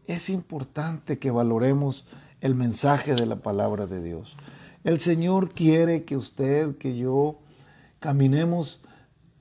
es 0.05 0.29
importante 0.29 1.17
que 1.17 1.31
valoremos 1.31 2.03
el 2.41 2.55
mensaje 2.55 3.15
de 3.15 3.25
la 3.25 3.37
palabra 3.37 3.87
de 3.87 4.03
Dios. 4.03 4.35
El 4.83 4.99
Señor 4.99 5.51
quiere 5.51 6.03
que 6.03 6.17
usted, 6.17 6.75
que 6.75 6.97
yo, 6.97 7.37
caminemos 8.01 8.81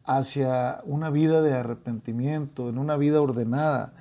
hacia 0.04 0.82
una 0.84 1.10
vida 1.10 1.40
de 1.40 1.54
arrepentimiento, 1.54 2.68
en 2.68 2.78
una 2.78 2.96
vida 2.98 3.20
ordenada. 3.22 3.94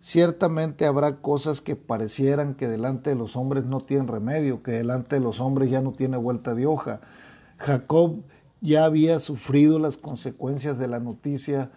Ciertamente 0.00 0.84
habrá 0.84 1.22
cosas 1.22 1.62
que 1.62 1.74
parecieran 1.74 2.54
que 2.54 2.68
delante 2.68 3.10
de 3.10 3.16
los 3.16 3.34
hombres 3.34 3.64
no 3.64 3.80
tienen 3.80 4.06
remedio, 4.06 4.62
que 4.62 4.72
delante 4.72 5.16
de 5.16 5.22
los 5.22 5.40
hombres 5.40 5.70
ya 5.70 5.80
no 5.80 5.92
tiene 5.92 6.18
vuelta 6.18 6.54
de 6.54 6.66
hoja. 6.66 7.00
Jacob 7.56 8.22
ya 8.60 8.84
había 8.84 9.20
sufrido 9.20 9.78
las 9.78 9.96
consecuencias 9.96 10.78
de 10.78 10.86
la 10.86 11.00
noticia 11.00 11.70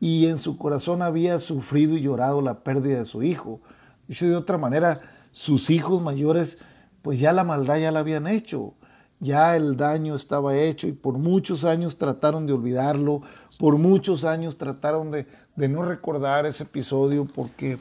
y 0.00 0.26
en 0.26 0.38
su 0.38 0.56
corazón 0.56 1.02
había 1.02 1.38
sufrido 1.38 1.98
y 1.98 2.00
llorado 2.00 2.40
la 2.40 2.64
pérdida 2.64 3.00
de 3.00 3.04
su 3.04 3.22
hijo. 3.22 3.60
Dicho 4.08 4.26
de 4.26 4.36
otra 4.36 4.56
manera, 4.56 5.02
sus 5.32 5.68
hijos 5.68 6.02
mayores, 6.02 6.56
pues 7.02 7.20
ya 7.20 7.34
la 7.34 7.44
maldad 7.44 7.76
ya 7.76 7.92
la 7.92 8.00
habían 8.00 8.26
hecho, 8.26 8.72
ya 9.20 9.56
el 9.56 9.76
daño 9.76 10.14
estaba 10.14 10.56
hecho 10.56 10.86
y 10.86 10.92
por 10.92 11.18
muchos 11.18 11.64
años 11.64 11.96
trataron 11.96 12.46
de 12.46 12.52
olvidarlo, 12.52 13.22
por 13.58 13.78
muchos 13.78 14.24
años 14.24 14.56
trataron 14.58 15.10
de, 15.10 15.26
de 15.56 15.68
no 15.68 15.82
recordar 15.82 16.46
ese 16.46 16.64
episodio 16.64 17.24
porque 17.24 17.78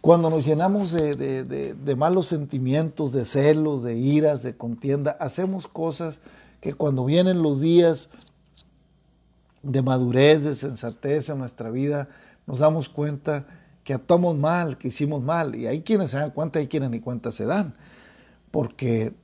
cuando 0.00 0.30
nos 0.30 0.46
llenamos 0.46 0.92
de, 0.92 1.16
de, 1.16 1.74
de, 1.74 1.96
malos 1.96 2.26
sentimientos, 2.26 3.12
de 3.12 3.24
celos, 3.24 3.82
de 3.82 3.96
iras, 3.96 4.42
de 4.42 4.56
contienda, 4.56 5.16
hacemos 5.18 5.66
cosas 5.66 6.20
que 6.60 6.72
cuando 6.72 7.04
vienen 7.04 7.42
los 7.42 7.60
días 7.60 8.08
de 9.62 9.82
madurez, 9.82 10.44
de 10.44 10.54
sensatez 10.54 11.28
en 11.28 11.38
nuestra 11.38 11.70
vida, 11.70 12.08
nos 12.46 12.60
damos 12.60 12.88
cuenta 12.88 13.46
que 13.82 13.92
actuamos 13.92 14.36
mal, 14.36 14.78
que 14.78 14.88
hicimos 14.88 15.22
mal. 15.22 15.56
Y 15.56 15.66
hay 15.66 15.82
quienes 15.82 16.12
se 16.12 16.18
dan 16.18 16.30
cuenta, 16.30 16.60
hay 16.60 16.68
quienes 16.68 16.90
ni 16.90 17.00
cuenta 17.00 17.32
se 17.32 17.44
dan, 17.44 17.74
porque 18.50 19.14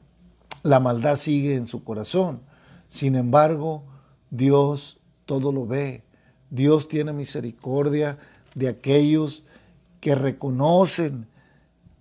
la 0.65 0.81
maldad 0.81 1.17
sigue 1.17 1.55
en 1.55 1.69
su 1.69 1.85
corazón. 1.85 2.41
Sin 2.89 3.15
embargo, 3.15 3.85
Dios 4.31 4.99
todo 5.27 5.53
lo 5.53 5.67
ve. 5.67 6.03
Dios 6.51 6.89
tiene 6.89 7.13
misericordia 7.13 8.19
de 8.55 8.69
aquellos 8.69 9.45
que 10.01 10.15
reconocen, 10.15 11.27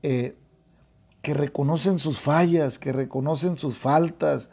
eh, 0.02 0.36
que 1.22 1.34
reconocen 1.34 2.00
sus 2.00 2.20
fallas, 2.20 2.80
que 2.80 2.94
reconocen 2.94 3.58
sus 3.58 3.78
faltas, 3.78 4.50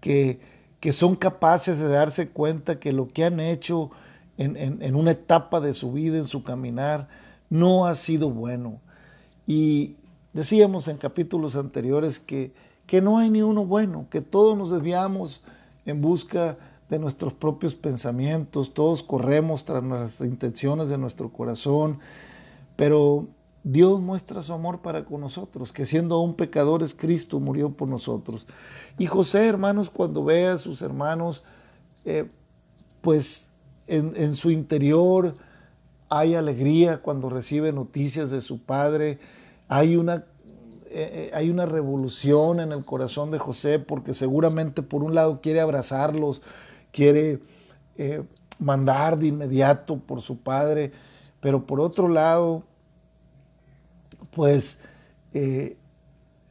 que, 0.00 0.40
que, 0.80 0.92
son 0.92 1.14
capaces 1.14 1.78
de 1.78 1.88
darse 1.88 2.30
cuenta 2.30 2.80
que 2.80 2.92
lo 2.92 3.08
que 3.08 3.24
han 3.24 3.38
hecho 3.38 3.90
en, 4.36 4.56
en 4.56 4.96
una 4.96 5.12
etapa 5.12 5.60
de 5.60 5.74
su 5.74 5.92
vida, 5.92 6.18
en 6.18 6.26
su 6.26 6.42
caminar, 6.42 7.08
no 7.50 7.86
ha 7.86 7.94
sido 7.94 8.30
bueno. 8.30 8.80
Y 9.46 9.96
decíamos 10.32 10.88
en 10.88 10.96
capítulos 10.96 11.54
anteriores 11.54 12.18
que, 12.18 12.52
que 12.86 13.00
no 13.00 13.18
hay 13.18 13.30
ni 13.30 13.42
uno 13.42 13.64
bueno, 13.64 14.06
que 14.10 14.20
todos 14.20 14.56
nos 14.56 14.70
desviamos 14.70 15.42
en 15.86 16.00
busca 16.00 16.56
de 16.88 16.98
nuestros 16.98 17.32
propios 17.32 17.74
pensamientos, 17.74 18.74
todos 18.74 19.02
corremos 19.02 19.64
tras 19.64 19.82
las 19.82 20.20
intenciones 20.20 20.88
de 20.88 20.98
nuestro 20.98 21.30
corazón, 21.32 21.98
pero 22.76 23.26
Dios 23.62 24.00
muestra 24.00 24.42
su 24.42 24.52
amor 24.52 24.82
para 24.82 25.04
con 25.04 25.22
nosotros, 25.22 25.72
que 25.72 25.86
siendo 25.86 26.16
aún 26.16 26.34
pecadores, 26.34 26.94
Cristo 26.94 27.40
murió 27.40 27.70
por 27.70 27.88
nosotros. 27.88 28.46
Y 28.98 29.06
José, 29.06 29.46
hermanos, 29.46 29.88
cuando 29.88 30.22
ve 30.22 30.46
a 30.46 30.58
sus 30.58 30.82
hermanos, 30.82 31.42
eh, 32.04 32.28
pues 33.00 33.48
en, 33.86 34.12
en, 34.16 34.36
su 34.36 34.50
interior 34.50 35.34
hay 36.10 36.34
alegría 36.34 37.00
cuando 37.00 37.30
recibe 37.30 37.72
noticias 37.72 38.30
de 38.30 38.42
su 38.42 38.60
padre, 38.60 39.18
hay 39.68 39.96
una, 39.96 40.24
eh, 40.94 41.10
eh, 41.12 41.30
hay 41.34 41.50
una 41.50 41.66
revolución 41.66 42.60
en 42.60 42.72
el 42.72 42.84
corazón 42.84 43.30
de 43.30 43.38
José, 43.38 43.78
porque 43.78 44.14
seguramente 44.14 44.82
por 44.82 45.02
un 45.02 45.14
lado 45.14 45.40
quiere 45.40 45.60
abrazarlos, 45.60 46.42
quiere 46.92 47.40
mandar 48.58 49.18
de 49.18 49.28
inmediato 49.28 49.98
por 49.98 50.20
su 50.20 50.38
padre, 50.38 50.92
pero 51.40 51.66
por 51.66 51.80
otro 51.80 52.08
lado, 52.08 52.64
pues 54.30 54.78
eh, 55.32 55.76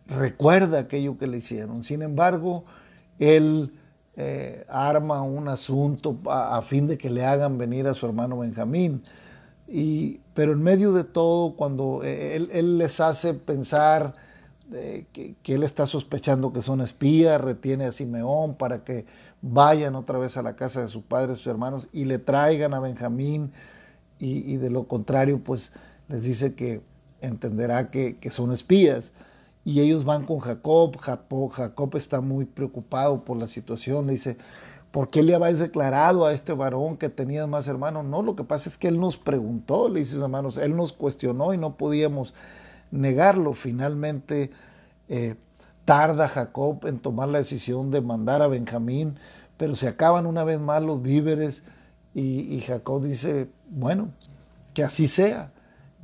recuerda 0.08 0.80
aquello 0.80 1.18
que 1.18 1.28
le 1.28 1.38
hicieron. 1.38 1.84
Sin 1.84 2.02
embargo, 2.02 2.66
él 3.20 3.74
eh, 4.16 4.66
arma 4.70 5.22
un 5.22 5.48
asunto 5.48 6.18
a, 6.30 6.62
fin 6.62 6.88
de 6.88 6.98
que 6.98 7.10
le 7.10 7.26
hagan 7.26 7.58
venir 7.58 7.88
a 7.88 7.94
su 7.94 8.06
hermano 8.06 8.40
Benjamín. 8.40 9.02
Y, 9.68 10.20
pero 10.34 10.52
en 10.52 10.62
medio 10.62 10.94
de 10.94 11.04
todo, 11.04 11.56
cuando 11.56 12.02
eh, 12.04 12.36
él, 12.36 12.78
les 12.78 13.00
hace 13.00 13.34
pensar 13.34 14.14
que, 14.72 15.36
que, 15.44 15.54
él 15.56 15.64
está 15.64 15.86
sospechando 15.86 16.54
que 16.54 16.62
son 16.62 16.82
espías, 16.82 17.40
retiene 17.40 17.86
a 17.86 17.92
Simeón 17.92 18.56
para 18.56 18.84
que 18.84 19.06
vayan 19.42 19.96
otra 19.96 20.18
vez 20.18 20.38
a 20.38 20.42
la 20.42 20.56
casa 20.56 20.82
de 20.82 20.88
su 20.88 21.02
padre, 21.04 21.36
sus 21.36 21.48
hermanos, 21.48 21.88
y 21.92 22.06
le 22.06 22.18
traigan 22.18 22.74
a 22.74 22.80
Benjamín, 22.80 23.52
y, 24.26 24.56
de 24.56 24.70
lo 24.70 24.88
contrario, 24.88 25.42
pues 25.44 25.74
les 26.08 26.24
dice 26.24 26.56
que, 26.56 26.82
entenderá 27.20 27.90
que, 27.90 28.18
son 28.30 28.52
espías. 28.52 29.12
Y 29.66 29.82
ellos 29.82 30.06
van 30.06 30.26
con 30.26 30.40
Jacob. 30.40 30.98
Jacob. 30.98 31.50
Jacob 31.52 31.96
está 31.96 32.22
muy 32.22 32.46
preocupado 32.46 33.26
por 33.26 33.38
la 33.38 33.48
situación. 33.48 34.08
Le 34.08 34.14
dice, 34.14 34.38
¿por 34.92 35.10
qué 35.10 35.24
le 35.24 35.36
habéis 35.36 35.60
declarado 35.60 36.26
a 36.26 36.34
este 36.34 36.54
varón 36.54 36.98
que 36.98 37.10
tenías 37.10 37.48
más 37.48 37.68
hermanos? 37.68 38.06
No, 38.06 38.22
lo 38.22 38.36
que 38.36 38.44
pasa 38.44 38.70
es 38.70 38.78
que 38.78 38.88
él 38.88 39.00
nos 39.00 39.18
preguntó, 39.18 39.90
le 39.90 40.00
dice 40.00 40.18
hermanos, 40.18 40.58
él 40.58 40.76
nos 40.76 40.94
cuestionó 40.94 41.54
y 41.54 41.58
no 41.58 41.76
podíamos 41.76 42.34
negarlo. 42.94 43.54
Finalmente 43.54 44.52
eh, 45.10 45.36
tarda 45.86 46.30
Jacob 46.30 46.86
en 46.86 47.00
tomar 47.00 47.28
la 47.30 47.40
decisión 47.40 47.92
de 47.92 48.02
mandar 48.02 48.42
a 48.42 48.48
Benjamín, 48.48 49.16
pero 49.58 49.76
se 49.76 49.88
acaban 49.88 50.26
una 50.26 50.44
vez 50.44 50.60
más 50.60 50.82
los 50.84 51.02
víveres 51.02 51.64
y, 52.16 52.62
Jacob 52.62 53.04
dice, 53.04 53.50
bueno, 53.72 54.10
que 54.76 54.84
así 54.84 55.08
sea 55.08 55.52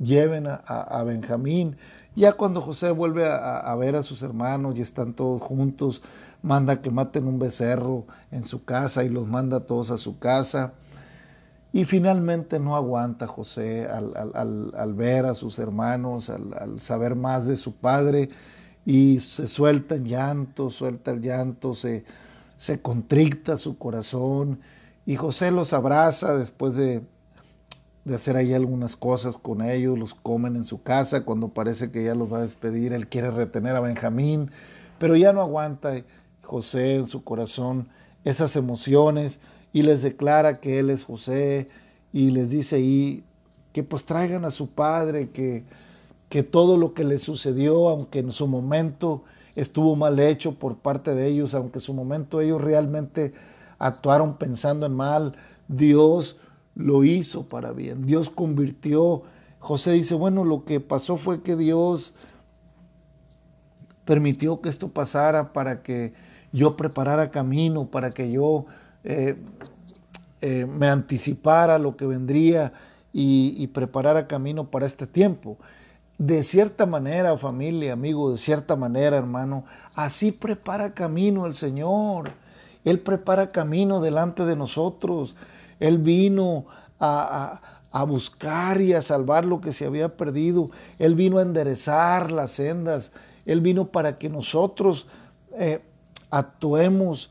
lleven 0.00 0.46
a, 0.48 1.04
Benjamín. 1.04 1.76
Ya 2.16 2.32
cuando 2.32 2.60
José 2.60 2.90
vuelve 2.90 3.26
a, 3.26 3.72
ver 3.76 3.94
a 3.94 4.02
sus 4.02 4.22
hermanos 4.22 4.74
y 4.76 4.80
están 4.80 5.14
todos 5.14 5.40
juntos, 5.40 6.02
manda 6.42 6.82
que 6.82 6.90
maten 6.90 7.28
un 7.28 7.38
becerro 7.38 8.06
en 8.32 8.42
su 8.42 8.64
casa 8.64 9.04
y 9.04 9.08
los 9.08 9.28
manda 9.28 9.60
todos 9.60 9.92
a 9.92 9.98
su 9.98 10.18
casa. 10.18 10.72
Y 11.72 11.84
finalmente 11.84 12.58
no 12.58 12.74
aguanta 12.74 13.26
José 13.26 13.86
al, 13.86 14.94
ver 14.94 15.26
a 15.26 15.34
sus 15.34 15.58
hermanos, 15.58 16.28
al, 16.28 16.80
saber 16.80 17.14
más 17.14 17.46
de 17.46 17.56
su 17.56 17.74
padre, 17.74 18.28
y 18.84 19.20
se 19.20 19.46
suelta 19.46 19.94
en 19.94 20.06
llanto, 20.06 20.70
suelta 20.70 21.10
el 21.12 21.20
llanto, 21.20 21.74
se, 21.74 22.04
se 22.56 22.80
contricta 22.80 23.56
su 23.58 23.78
corazón, 23.78 24.60
y 25.06 25.16
José 25.16 25.50
los 25.50 25.72
abraza 25.72 26.36
después 26.36 26.74
de 26.74 27.02
de 28.04 28.14
hacer 28.14 28.36
ahí 28.36 28.54
algunas 28.54 28.96
cosas 28.96 29.36
con 29.36 29.62
ellos, 29.62 29.98
los 29.98 30.14
comen 30.14 30.56
en 30.56 30.64
su 30.64 30.82
casa, 30.82 31.24
cuando 31.24 31.48
parece 31.48 31.90
que 31.90 32.04
ya 32.04 32.14
los 32.14 32.32
va 32.32 32.38
a 32.38 32.42
despedir, 32.42 32.92
él 32.92 33.08
quiere 33.08 33.30
retener 33.30 33.76
a 33.76 33.80
Benjamín, 33.80 34.50
pero 34.98 35.16
ya 35.16 35.32
no 35.32 35.40
aguanta 35.40 35.92
José 36.42 36.96
en 36.96 37.06
su 37.06 37.22
corazón 37.24 37.88
esas 38.24 38.56
emociones 38.56 39.40
y 39.72 39.82
les 39.82 40.02
declara 40.02 40.60
que 40.60 40.78
él 40.78 40.90
es 40.90 41.04
José 41.04 41.68
y 42.12 42.30
les 42.30 42.50
dice 42.50 42.76
ahí 42.76 43.24
que 43.72 43.82
pues 43.82 44.04
traigan 44.04 44.44
a 44.44 44.50
su 44.50 44.68
padre, 44.68 45.30
que, 45.30 45.64
que 46.28 46.42
todo 46.42 46.76
lo 46.76 46.92
que 46.92 47.04
le 47.04 47.18
sucedió, 47.18 47.88
aunque 47.88 48.18
en 48.18 48.32
su 48.32 48.48
momento 48.48 49.22
estuvo 49.54 49.96
mal 49.96 50.18
hecho 50.18 50.54
por 50.54 50.78
parte 50.78 51.14
de 51.14 51.28
ellos, 51.28 51.54
aunque 51.54 51.78
en 51.78 51.82
su 51.82 51.94
momento 51.94 52.40
ellos 52.40 52.60
realmente 52.60 53.32
actuaron 53.78 54.36
pensando 54.36 54.86
en 54.86 54.94
mal, 54.94 55.36
Dios 55.68 56.36
lo 56.74 57.04
hizo 57.04 57.48
para 57.48 57.72
bien. 57.72 58.06
Dios 58.06 58.30
convirtió. 58.30 59.22
José 59.58 59.92
dice, 59.92 60.14
bueno, 60.14 60.44
lo 60.44 60.64
que 60.64 60.80
pasó 60.80 61.16
fue 61.16 61.42
que 61.42 61.56
Dios 61.56 62.14
permitió 64.04 64.60
que 64.60 64.68
esto 64.68 64.88
pasara 64.88 65.52
para 65.52 65.82
que 65.82 66.12
yo 66.52 66.76
preparara 66.76 67.30
camino, 67.30 67.86
para 67.86 68.10
que 68.10 68.32
yo 68.32 68.66
eh, 69.04 69.36
eh, 70.42 70.66
me 70.66 70.88
anticipara 70.88 71.78
lo 71.78 71.96
que 71.96 72.06
vendría 72.06 72.72
y, 73.12 73.66
preparara 73.68 74.26
camino 74.26 74.70
para 74.70 74.86
este 74.86 75.06
tiempo. 75.06 75.58
De 76.16 76.42
cierta 76.42 76.86
manera, 76.86 77.36
familia, 77.36 77.92
amigo, 77.92 78.32
de 78.32 78.38
cierta 78.38 78.76
manera, 78.76 79.16
hermano, 79.16 79.64
así 79.94 80.32
prepara 80.32 80.94
camino 80.94 81.46
el 81.46 81.56
Señor. 81.56 82.30
Él 82.84 83.00
prepara 83.00 83.52
camino 83.52 84.00
delante 84.00 84.44
de 84.44 84.56
nosotros. 84.56 85.36
Él 85.78 85.98
vino 85.98 86.66
a, 86.98 87.60
buscar 88.06 88.80
y 88.80 88.92
a 88.92 89.02
salvar 89.02 89.44
lo 89.44 89.60
que 89.60 89.72
se 89.72 89.86
había 89.86 90.16
perdido. 90.16 90.70
Él 90.98 91.14
vino 91.14 91.38
a 91.38 91.42
enderezar 91.42 92.30
las 92.30 92.52
sendas. 92.52 93.12
Él 93.44 93.60
vino 93.60 93.88
para 93.88 94.18
que 94.18 94.28
nosotros 94.28 95.06
eh, 95.52 95.82
actuemos 96.30 97.30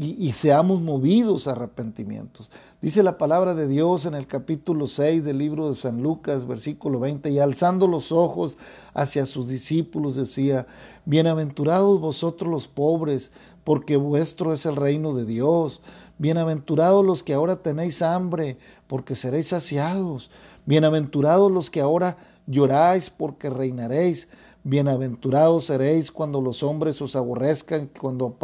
y, 0.00 0.30
seamos 0.32 0.80
movidos 0.80 1.48
a 1.48 1.52
arrepentimientos. 1.52 2.52
Dice 2.80 3.02
la 3.02 3.18
palabra 3.18 3.54
de 3.54 3.66
Dios 3.66 4.04
en 4.04 4.14
el 4.14 4.28
capítulo 4.28 4.86
6 4.86 5.24
del 5.24 5.38
libro 5.38 5.68
de 5.68 5.74
San 5.74 6.04
Lucas, 6.04 6.46
versículo 6.46 7.00
20, 7.00 7.30
y 7.30 7.40
alzando 7.40 7.88
los 7.88 8.12
ojos 8.12 8.56
hacia 8.94 9.26
sus 9.26 9.48
discípulos 9.48 10.14
decía, 10.14 10.68
bienaventurados 11.04 12.00
vosotros 12.00 12.48
los 12.48 12.68
pobres, 12.68 13.32
porque 13.64 13.96
vuestro 13.96 14.52
es 14.52 14.66
el 14.66 14.76
reino 14.76 15.14
de 15.14 15.24
Dios. 15.24 15.82
Bienaventurados 16.18 17.04
los 17.04 17.24
que 17.24 17.34
ahora 17.34 17.56
tenéis 17.56 18.00
hambre, 18.00 18.56
porque 18.86 19.16
seréis 19.16 19.48
saciados. 19.48 20.30
Bienaventurados 20.64 21.50
los 21.50 21.70
que 21.70 21.80
ahora 21.80 22.18
lloráis, 22.46 23.10
porque 23.10 23.50
reinaréis. 23.50 24.28
Bienaventurados 24.64 25.66
seréis 25.66 26.12
cuando 26.12 26.40
los 26.40 26.62
hombres 26.62 27.00
os 27.00 27.16
aborrezcan, 27.16 27.90
cuando 27.98 28.36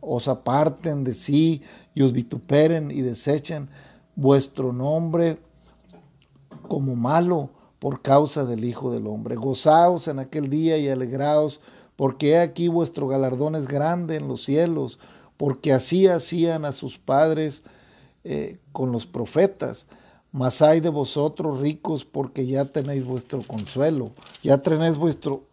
os 0.00 0.28
aparten 0.28 1.04
de 1.04 1.14
sí 1.14 1.62
y 1.94 2.02
os 2.02 2.12
vituperen 2.12 2.90
y 2.90 3.02
desechen 3.02 3.68
vuestro 4.16 4.72
nombre 4.72 5.38
como 6.68 6.96
malo 6.96 7.50
por 7.78 8.02
causa 8.02 8.44
del 8.44 8.64
Hijo 8.64 8.92
del 8.92 9.06
Hombre. 9.06 9.36
Gozaos 9.36 10.08
en 10.08 10.18
aquel 10.18 10.50
día 10.50 10.78
y 10.78 10.88
alegraos, 10.88 11.60
porque 11.96 12.30
he 12.30 12.38
aquí 12.38 12.68
vuestro 12.68 13.08
galardón 13.08 13.54
es 13.54 13.66
grande 13.66 14.16
en 14.16 14.28
los 14.28 14.44
cielos, 14.44 14.98
porque 15.36 15.72
así 15.72 16.06
hacían 16.06 16.64
a 16.64 16.72
sus 16.72 16.98
padres 16.98 17.62
eh, 18.24 18.58
con 18.72 18.92
los 18.92 19.06
profetas. 19.06 19.86
Mas 20.30 20.60
hay 20.60 20.80
de 20.80 20.90
vosotros 20.90 21.60
ricos, 21.60 22.04
porque 22.04 22.46
ya 22.46 22.66
tenéis 22.66 23.04
vuestro 23.04 23.42
consuelo, 23.42 24.12
ya 24.42 24.58
tenéis 24.58 24.96
vuestro, 24.96 25.44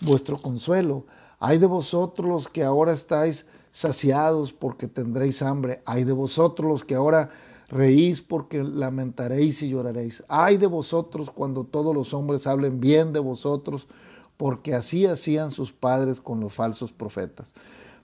vuestro 0.00 0.38
consuelo. 0.38 1.04
Hay 1.40 1.58
de 1.58 1.66
vosotros 1.66 2.28
los 2.28 2.48
que 2.48 2.64
ahora 2.64 2.92
estáis 2.92 3.46
saciados 3.74 4.52
porque 4.52 4.86
tendréis 4.86 5.42
hambre. 5.42 5.82
Ay 5.84 6.04
de 6.04 6.12
vosotros 6.12 6.70
los 6.70 6.84
que 6.84 6.94
ahora 6.94 7.30
reís 7.68 8.22
porque 8.22 8.62
lamentaréis 8.62 9.62
y 9.62 9.70
lloraréis. 9.70 10.22
Ay 10.28 10.58
de 10.58 10.68
vosotros 10.68 11.28
cuando 11.28 11.64
todos 11.64 11.92
los 11.92 12.14
hombres 12.14 12.46
hablen 12.46 12.78
bien 12.78 13.12
de 13.12 13.18
vosotros, 13.18 13.88
porque 14.36 14.74
así 14.74 15.06
hacían 15.06 15.50
sus 15.50 15.72
padres 15.72 16.20
con 16.20 16.38
los 16.38 16.52
falsos 16.52 16.92
profetas. 16.92 17.52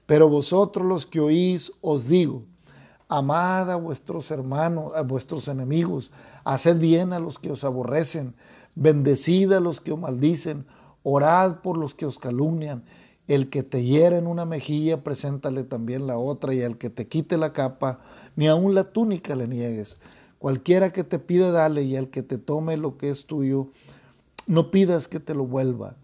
Pero 0.07 0.29
vosotros 0.29 0.85
los 0.85 1.07
que 1.07 1.21
oís, 1.21 1.71
os 1.81 2.09
digo, 2.09 2.43
amad 3.09 3.71
a 3.71 3.77
vuestros 3.77 4.33
hermanos, 4.33 4.93
a 4.97 5.03
vuestros 5.03 5.47
enemigos, 5.47 6.11
haced 6.43 6.79
bien 6.79 7.13
a 7.13 7.21
los 7.21 7.39
que 7.39 7.53
os 7.53 7.63
aborrecen, 7.63 8.35
bendecid 8.75 9.53
a 9.53 9.61
los 9.61 9.81
que 9.81 9.93
os 9.93 10.01
maldicen, 10.01 10.67
orad 11.05 11.61
por 11.61 11.79
los 11.79 11.95
que 11.95 12.07
os 12.07 12.19
calumnian 12.19 12.83
el 13.31 13.49
que 13.49 13.63
te 13.63 13.85
hiera 13.85 14.19
en 14.19 14.27
una 14.27 14.45
mejilla, 14.45 15.05
preséntale 15.05 15.63
también 15.63 16.09
la 16.09 16.19
otra, 16.19 16.53
y 16.53 16.63
al 16.63 16.79
que 16.79 16.91
te 16.91 17.07
quite 17.07 17.37
la 17.37 17.53
capa, 17.53 18.01
ni 18.35 18.49
aun 18.49 18.75
la 18.75 18.93
túnica 18.93 19.37
le 19.37 19.47
niegues. 19.47 19.99
Cualquiera 20.41 20.93
que 20.93 21.05
te 21.05 21.21
pide, 21.21 21.53
dale, 21.53 21.85
y 21.85 21.95
al 21.95 22.11
que 22.11 22.25
te 22.25 22.39
tome 22.39 22.77
lo 22.77 22.99
que 22.99 23.09
es 23.09 23.27
tuyo, 23.27 23.69
no 24.49 24.73
pidas 24.73 25.07
que 25.07 25.21
te 25.21 25.35
lo 25.35 25.47
vuelva. 25.47 25.95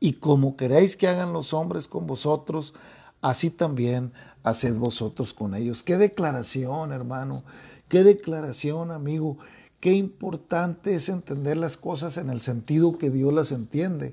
Y 0.00 0.12
como 0.14 0.54
queréis 0.58 0.98
que 0.98 1.08
hagan 1.08 1.32
los 1.32 1.54
hombres 1.54 1.88
con 1.88 2.06
vosotros, 2.06 2.74
así 3.22 3.48
también 3.48 4.12
haced 4.42 4.76
vosotros 4.76 5.32
con 5.32 5.54
ellos. 5.54 5.82
Qué 5.82 5.96
declaración, 5.96 6.92
hermano, 6.92 7.42
qué 7.88 8.04
declaración, 8.04 8.90
amigo. 8.90 9.38
Qué 9.80 9.92
importante 9.94 10.94
es 10.94 11.08
entender 11.08 11.56
las 11.56 11.78
cosas 11.78 12.18
en 12.18 12.28
el 12.28 12.40
sentido 12.42 12.98
que 12.98 13.08
Dios 13.08 13.32
las 13.32 13.50
entiende. 13.50 14.12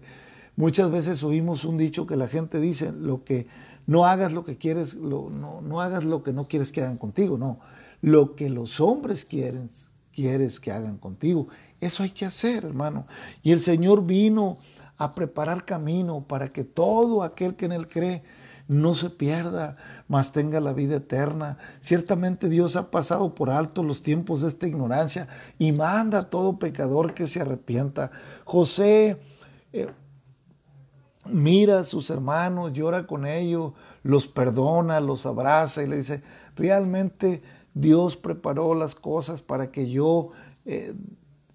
Muchas 0.59 0.91
veces 0.91 1.23
oímos 1.23 1.63
un 1.63 1.77
dicho 1.77 2.05
que 2.05 2.17
la 2.17 2.27
gente 2.27 2.59
dice, 2.59 2.91
lo 2.91 3.23
que 3.23 3.47
no 3.87 4.03
hagas 4.03 4.33
lo 4.33 4.43
que 4.43 4.57
quieres, 4.57 4.93
no, 4.93 5.29
no 5.29 5.79
hagas 5.79 6.03
lo 6.03 6.21
que 6.21 6.33
no 6.33 6.49
quieres 6.49 6.73
que 6.73 6.81
hagan 6.81 6.97
contigo, 6.97 7.37
no. 7.37 7.61
Lo 8.01 8.35
que 8.35 8.49
los 8.49 8.81
hombres 8.81 9.23
quieren, 9.23 9.69
quieres 10.11 10.59
que 10.59 10.73
hagan 10.73 10.97
contigo. 10.97 11.47
Eso 11.79 12.03
hay 12.03 12.09
que 12.09 12.25
hacer, 12.25 12.65
hermano. 12.65 13.07
Y 13.41 13.53
el 13.53 13.61
Señor 13.61 14.05
vino 14.05 14.57
a 14.97 15.15
preparar 15.15 15.63
camino 15.63 16.25
para 16.27 16.51
que 16.51 16.65
todo 16.65 17.23
aquel 17.23 17.55
que 17.55 17.63
en 17.63 17.71
Él 17.71 17.87
cree 17.87 18.21
no 18.67 18.95
se 18.95 19.09
pierda, 19.11 19.77
mas 20.09 20.33
tenga 20.33 20.59
la 20.59 20.73
vida 20.73 20.97
eterna. 20.97 21.57
Ciertamente 21.79 22.49
Dios 22.49 22.75
ha 22.75 22.91
pasado 22.91 23.33
por 23.33 23.49
alto 23.49 23.81
los 23.81 24.03
tiempos 24.03 24.41
de 24.41 24.49
esta 24.49 24.67
ignorancia 24.67 25.29
y 25.57 25.71
manda 25.71 26.19
a 26.19 26.29
todo 26.29 26.59
pecador 26.59 27.13
que 27.13 27.27
se 27.27 27.39
arrepienta. 27.39 28.11
José 28.43 29.21
eh, 29.71 29.87
mira 31.31 31.79
a 31.79 31.83
sus 31.83 32.09
hermanos, 32.09 32.73
llora 32.73 33.07
con 33.07 33.25
ellos, 33.25 33.73
los 34.03 34.27
perdona, 34.27 34.99
los 34.99 35.25
abraza 35.25 35.83
y 35.83 35.87
le 35.87 35.97
dice, 35.97 36.21
realmente 36.55 37.41
Dios 37.73 38.15
preparó 38.15 38.73
las 38.73 38.95
cosas 38.95 39.41
para 39.41 39.71
que 39.71 39.89
yo, 39.89 40.31
eh, 40.65 40.93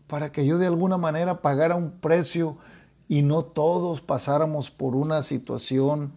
para 0.07 0.33
que 0.33 0.47
yo 0.47 0.59
de 0.59 0.67
alguna 0.67 0.97
manera 0.97 1.43
pagara 1.43 1.75
un 1.75 1.93
precio 1.93 2.57
y 3.09 3.23
no 3.23 3.45
todos 3.45 4.01
pasáramos 4.01 4.71
por 4.71 4.97
una 4.97 5.23
situación 5.23 6.13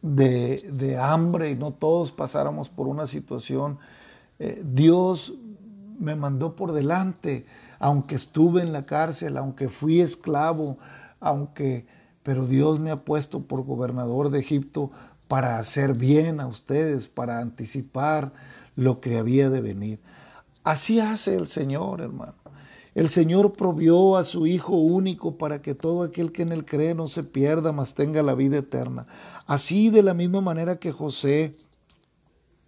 de, 0.00 0.68
de 0.72 0.98
hambre 0.98 1.50
y 1.50 1.56
no 1.56 1.72
todos 1.72 2.12
pasáramos 2.12 2.68
por 2.68 2.88
una 2.88 3.06
situación. 3.06 3.78
Eh, 4.38 4.62
Dios 4.64 5.34
me 5.98 6.16
mandó 6.16 6.56
por 6.56 6.72
delante, 6.72 7.46
aunque 7.78 8.16
estuve 8.16 8.60
en 8.60 8.72
la 8.72 8.86
cárcel, 8.86 9.36
aunque 9.36 9.68
fui 9.68 10.00
esclavo, 10.00 10.78
aunque, 11.22 11.86
pero 12.22 12.46
Dios 12.46 12.78
me 12.80 12.90
ha 12.90 13.04
puesto 13.04 13.44
por 13.44 13.64
gobernador 13.64 14.30
de 14.30 14.40
Egipto 14.40 14.90
para 15.28 15.58
hacer 15.58 15.94
bien 15.94 16.40
a 16.40 16.46
ustedes, 16.46 17.08
para 17.08 17.38
anticipar 17.38 18.32
lo 18.76 19.00
que 19.00 19.16
había 19.16 19.48
de 19.48 19.62
venir. 19.62 20.00
Así 20.64 21.00
hace 21.00 21.34
el 21.36 21.48
Señor, 21.48 22.02
hermano. 22.02 22.34
El 22.94 23.08
Señor 23.08 23.54
provió 23.54 24.16
a 24.16 24.24
su 24.26 24.46
Hijo 24.46 24.76
único 24.76 25.38
para 25.38 25.62
que 25.62 25.74
todo 25.74 26.02
aquel 26.02 26.30
que 26.30 26.42
en 26.42 26.52
él 26.52 26.66
cree 26.66 26.94
no 26.94 27.08
se 27.08 27.22
pierda, 27.22 27.72
mas 27.72 27.94
tenga 27.94 28.22
la 28.22 28.34
vida 28.34 28.58
eterna. 28.58 29.06
Así 29.46 29.88
de 29.88 30.02
la 30.02 30.12
misma 30.12 30.42
manera 30.42 30.76
que 30.76 30.92
José 30.92 31.56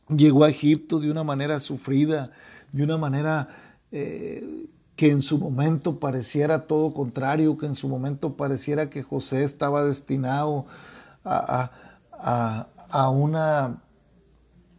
llegó 0.08 0.44
a 0.44 0.50
Egipto 0.50 0.98
de 0.98 1.10
una 1.10 1.24
manera 1.24 1.60
sufrida, 1.60 2.30
de 2.72 2.84
una 2.84 2.96
manera 2.96 3.48
eh, 3.92 4.66
que 4.96 5.10
en 5.10 5.22
su 5.22 5.38
momento 5.38 5.98
pareciera 5.98 6.66
todo 6.66 6.94
contrario, 6.94 7.58
que 7.58 7.66
en 7.66 7.74
su 7.74 7.88
momento 7.88 8.36
pareciera 8.36 8.90
que 8.90 9.02
José 9.02 9.44
estaba 9.44 9.84
destinado 9.84 10.66
a, 11.24 11.70
una 13.10 13.82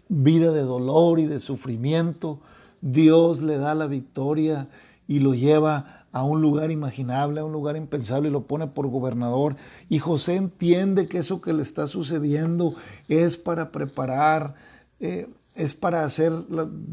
vida 0.08 0.52
de 0.52 0.62
dolor 0.62 1.20
y 1.20 1.26
de 1.26 1.40
sufrimiento, 1.40 2.40
Dios 2.82 3.42
le 3.42 3.58
da 3.58 3.76
la 3.76 3.88
victoria 3.88 4.70
y 5.08 5.20
lo 5.20 5.34
lleva 5.34 6.06
a 6.12 6.24
un 6.24 6.42
lugar 6.42 6.72
imaginable, 6.72 7.42
a 7.42 7.46
un 7.46 7.52
lugar 7.52 7.76
impensable 7.76 8.30
y 8.30 8.32
lo 8.32 8.44
pone 8.44 8.68
por 8.68 8.88
gobernador. 8.88 9.58
Y 9.90 10.00
José 10.00 10.36
entiende 10.36 11.10
que 11.10 11.18
eso 11.18 11.42
que 11.42 11.52
le 11.52 11.62
está 11.62 11.88
sucediendo 11.88 12.76
es 13.10 13.36
para 13.36 13.72
preparar, 13.72 14.56
eh, 15.02 15.28
es 15.56 15.74
para 15.74 16.04
hacer 16.04 16.34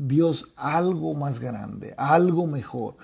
Dios 0.07 0.53
algo 0.57 1.15
más 1.15 1.41
grande, 1.41 1.95
algo 1.99 2.47
mejor. 2.47 2.97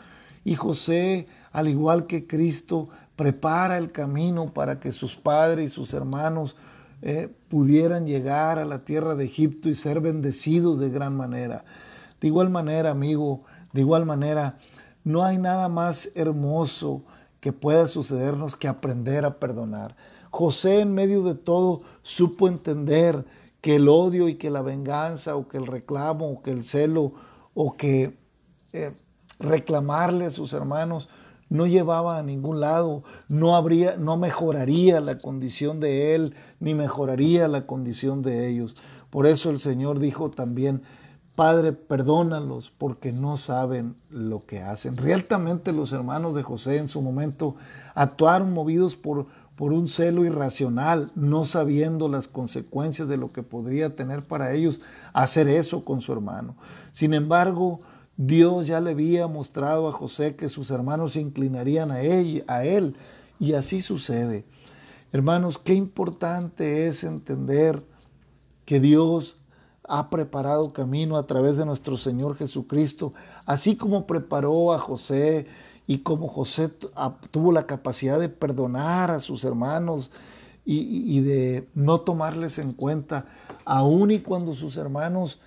Y 0.44 0.54
José, 0.54 1.26
al 1.52 1.68
igual 1.68 2.06
que 2.06 2.26
Cristo, 2.26 2.88
prepara 3.16 3.76
el 3.76 3.90
camino 3.90 4.54
para 4.54 4.78
que 4.78 4.92
sus 4.92 5.16
padres 5.16 5.66
y 5.66 5.70
sus 5.70 5.92
hermanos 5.92 6.56
eh, 7.02 7.28
pudieran 7.48 8.06
llegar 8.06 8.58
a 8.58 8.64
la 8.64 8.84
tierra 8.84 9.16
de 9.16 9.24
Egipto 9.24 9.68
y 9.68 9.74
ser 9.74 10.00
bendecidos 10.00 10.78
de 10.78 10.90
gran 10.90 11.16
manera. 11.16 11.64
De 12.20 12.28
igual 12.28 12.50
manera, 12.50 12.90
amigo, 12.90 13.42
de 13.72 13.80
igual 13.80 14.06
manera, 14.06 14.56
no 15.02 15.24
hay 15.24 15.38
nada 15.38 15.68
más 15.68 16.10
hermoso 16.14 17.02
que 17.40 17.52
pueda 17.52 17.88
sucedernos 17.88 18.56
que 18.56 18.68
aprender 18.68 19.24
a 19.24 19.38
perdonar. 19.38 19.96
José 20.30 20.80
en 20.80 20.94
medio 20.94 21.22
de 21.22 21.34
todo 21.34 21.82
supo 22.02 22.48
entender 22.48 23.24
que 23.60 23.76
el 23.76 23.88
odio 23.88 24.28
y 24.28 24.36
que 24.36 24.50
la 24.50 24.62
venganza 24.62 25.36
o 25.36 25.48
que 25.48 25.58
el 25.58 25.66
reclamo 25.66 26.30
o 26.30 26.42
que 26.42 26.50
el 26.50 26.64
celo 26.64 27.12
o 27.54 27.76
que 27.76 28.16
eh, 28.72 28.94
reclamarle 29.38 30.26
a 30.26 30.30
sus 30.30 30.52
hermanos 30.52 31.08
no 31.48 31.66
llevaba 31.66 32.18
a 32.18 32.22
ningún 32.22 32.60
lado, 32.60 33.02
no 33.28 33.56
habría, 33.56 33.96
no 33.96 34.16
mejoraría 34.16 35.00
la 35.00 35.18
condición 35.18 35.80
de 35.80 36.14
él, 36.14 36.34
ni 36.60 36.74
mejoraría 36.74 37.48
la 37.48 37.66
condición 37.66 38.22
de 38.22 38.48
ellos. 38.48 38.76
Por 39.10 39.26
eso 39.26 39.50
el 39.50 39.60
Señor 39.60 39.98
dijo 39.98 40.30
también, 40.30 40.82
Padre, 41.34 41.72
perdónalos 41.72 42.72
porque 42.76 43.12
no 43.12 43.36
saben 43.36 43.94
lo 44.10 44.44
que 44.44 44.60
hacen. 44.60 44.96
Realmente 44.96 45.72
los 45.72 45.92
hermanos 45.92 46.34
de 46.34 46.42
José 46.42 46.78
en 46.78 46.88
su 46.88 47.00
momento 47.00 47.54
actuaron 47.94 48.52
movidos 48.52 48.96
por, 48.96 49.26
por 49.58 49.72
un 49.72 49.88
celo 49.88 50.24
irracional, 50.24 51.10
no 51.16 51.44
sabiendo 51.44 52.08
las 52.08 52.28
consecuencias 52.28 53.08
de 53.08 53.16
lo 53.16 53.32
que 53.32 53.42
podría 53.42 53.96
tener 53.96 54.22
para 54.22 54.52
ellos 54.52 54.80
hacer 55.12 55.48
eso 55.48 55.84
con 55.84 56.00
su 56.00 56.12
hermano. 56.12 56.54
Sin 56.92 57.12
embargo, 57.12 57.80
Dios 58.16 58.68
ya 58.68 58.80
le 58.80 58.92
había 58.92 59.26
mostrado 59.26 59.88
a 59.88 59.92
José 59.92 60.36
que 60.36 60.48
sus 60.48 60.70
hermanos 60.70 61.14
se 61.14 61.22
inclinarían 61.22 61.90
a 61.90 62.02
él, 62.02 62.44
a 62.46 62.62
él 62.64 62.94
y 63.40 63.54
así 63.54 63.82
sucede. 63.82 64.44
Hermanos, 65.10 65.58
qué 65.58 65.74
importante 65.74 66.86
es 66.86 67.02
entender 67.02 67.84
que 68.64 68.78
Dios 68.78 69.38
ha 69.82 70.08
preparado 70.08 70.72
camino 70.72 71.16
a 71.16 71.26
través 71.26 71.56
de 71.56 71.66
nuestro 71.66 71.96
Señor 71.96 72.36
Jesucristo, 72.36 73.12
así 73.44 73.74
como 73.74 74.06
preparó 74.06 74.72
a 74.72 74.78
José 74.78 75.48
y 75.88 76.00
como 76.00 76.28
José 76.28 76.68
tuvo 77.30 77.50
la 77.50 77.66
capacidad 77.66 78.20
de 78.20 78.28
perdonar 78.28 79.10
a 79.10 79.20
sus 79.20 79.42
hermanos 79.42 80.10
y, 80.66 81.20
de 81.20 81.66
no 81.74 82.02
tomarles 82.02 82.58
en 82.58 82.74
cuenta, 82.74 83.24
aun 83.64 84.10
y 84.10 84.18
cuando 84.18 84.52
sus 84.52 84.76
hermanos 84.76 85.40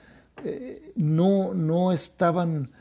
eh, 0.44 0.92
no, 0.96 1.54
no 1.54 1.92
estaban 1.92 2.72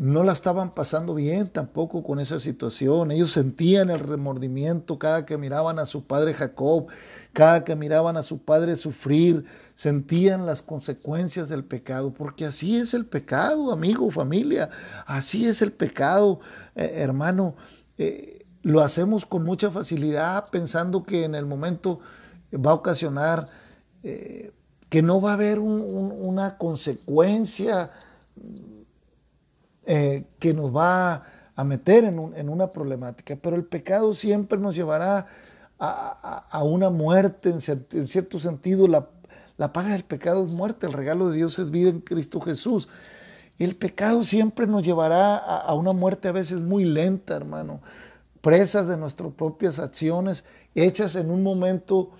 no 0.00 0.24
la 0.24 0.32
estaban 0.32 0.74
pasando 0.74 1.14
bien 1.14 1.48
tampoco 1.48 2.02
con 2.02 2.18
esa 2.18 2.40
situación. 2.40 3.12
Ellos 3.12 3.30
sentían 3.30 3.88
el 3.88 4.00
remordimiento 4.00 4.98
cada 4.98 5.24
que 5.24 5.38
miraban 5.38 5.78
a 5.78 5.86
su 5.86 6.04
padre 6.04 6.34
Jacob, 6.34 6.88
cada 7.36 7.64
que 7.64 7.76
miraban 7.76 8.16
a 8.16 8.22
su 8.22 8.38
padre 8.38 8.76
sufrir, 8.76 9.44
sentían 9.74 10.46
las 10.46 10.62
consecuencias 10.62 11.50
del 11.50 11.66
pecado, 11.66 12.14
porque 12.14 12.46
así 12.46 12.78
es 12.78 12.94
el 12.94 13.04
pecado, 13.04 13.72
amigo, 13.72 14.10
familia, 14.10 14.70
así 15.04 15.46
es 15.46 15.60
el 15.60 15.70
pecado, 15.70 16.40
eh, 16.74 16.92
hermano. 16.94 17.54
Eh, 17.98 18.46
lo 18.62 18.80
hacemos 18.80 19.26
con 19.26 19.44
mucha 19.44 19.70
facilidad 19.70 20.48
pensando 20.48 21.02
que 21.02 21.24
en 21.24 21.34
el 21.34 21.44
momento 21.44 22.00
va 22.54 22.70
a 22.70 22.74
ocasionar 22.74 23.50
eh, 24.02 24.50
que 24.88 25.02
no 25.02 25.20
va 25.20 25.32
a 25.32 25.34
haber 25.34 25.58
una 25.58 26.56
consecuencia 26.56 27.90
que 29.84 30.54
nos 30.54 30.74
va 30.74 31.22
a 31.54 31.64
meter 31.64 32.04
en, 32.04 32.48
una 32.48 32.72
problemática, 32.72 33.36
pero 33.36 33.56
el 33.56 33.66
pecado 33.66 34.14
siempre 34.14 34.58
nos 34.58 34.74
llevará 34.74 35.18
a, 35.18 35.26
una 35.78 36.90
muerte, 36.90 37.50
en, 37.50 37.60
cierto 38.06 38.38
sentido, 38.38 38.88
la, 38.88 39.08
la 39.56 39.72
paga 39.72 39.92
del 39.92 40.04
pecado 40.04 40.44
es 40.44 40.50
muerte, 40.50 40.86
el 40.86 40.92
regalo 40.92 41.28
de 41.28 41.36
Dios 41.36 41.58
es 41.58 41.70
vida 41.70 41.90
en 41.90 42.00
Cristo 42.00 42.40
Jesús. 42.40 42.88
El 43.58 43.76
pecado 43.76 44.22
siempre 44.22 44.66
nos 44.66 44.82
llevará 44.82 45.36
a, 45.36 45.72
una 45.74 45.92
muerte 45.92 46.28
a 46.28 46.32
veces 46.32 46.62
muy 46.62 46.84
lenta, 46.84 47.36
hermano, 47.36 47.80
presas 48.42 48.86
de 48.86 48.98
nuestras 48.98 49.32
propias 49.32 49.78
acciones, 49.78 50.44
hechas 50.74 51.16
en 51.16 51.30
un 51.30 51.42
momento 51.42 52.10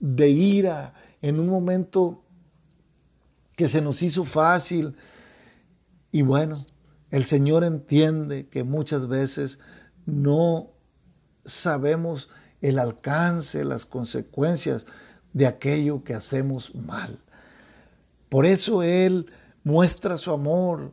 de 0.00 0.30
ira, 0.30 0.94
en 1.20 1.38
un 1.38 1.48
momento 1.48 2.22
que 3.54 3.68
se 3.68 3.82
nos 3.82 4.02
hizo 4.02 4.24
fácil. 4.24 4.96
Y 6.10 6.22
bueno, 6.22 6.64
el 7.10 7.26
Señor 7.26 7.64
entiende 7.64 8.48
que 8.48 8.64
muchas 8.64 9.08
veces 9.08 9.58
no 10.06 10.70
sabemos 11.44 12.30
el 12.60 12.78
alcance, 12.78 13.64
las 13.64 13.86
consecuencias 13.86 14.86
de 15.32 15.46
aquello 15.46 16.02
que 16.04 16.14
hacemos 16.14 16.74
mal. 16.74 17.18
Por 18.28 18.46
eso 18.46 18.82
Él 18.82 19.26
muestra 19.64 20.18
su 20.18 20.30
amor, 20.30 20.92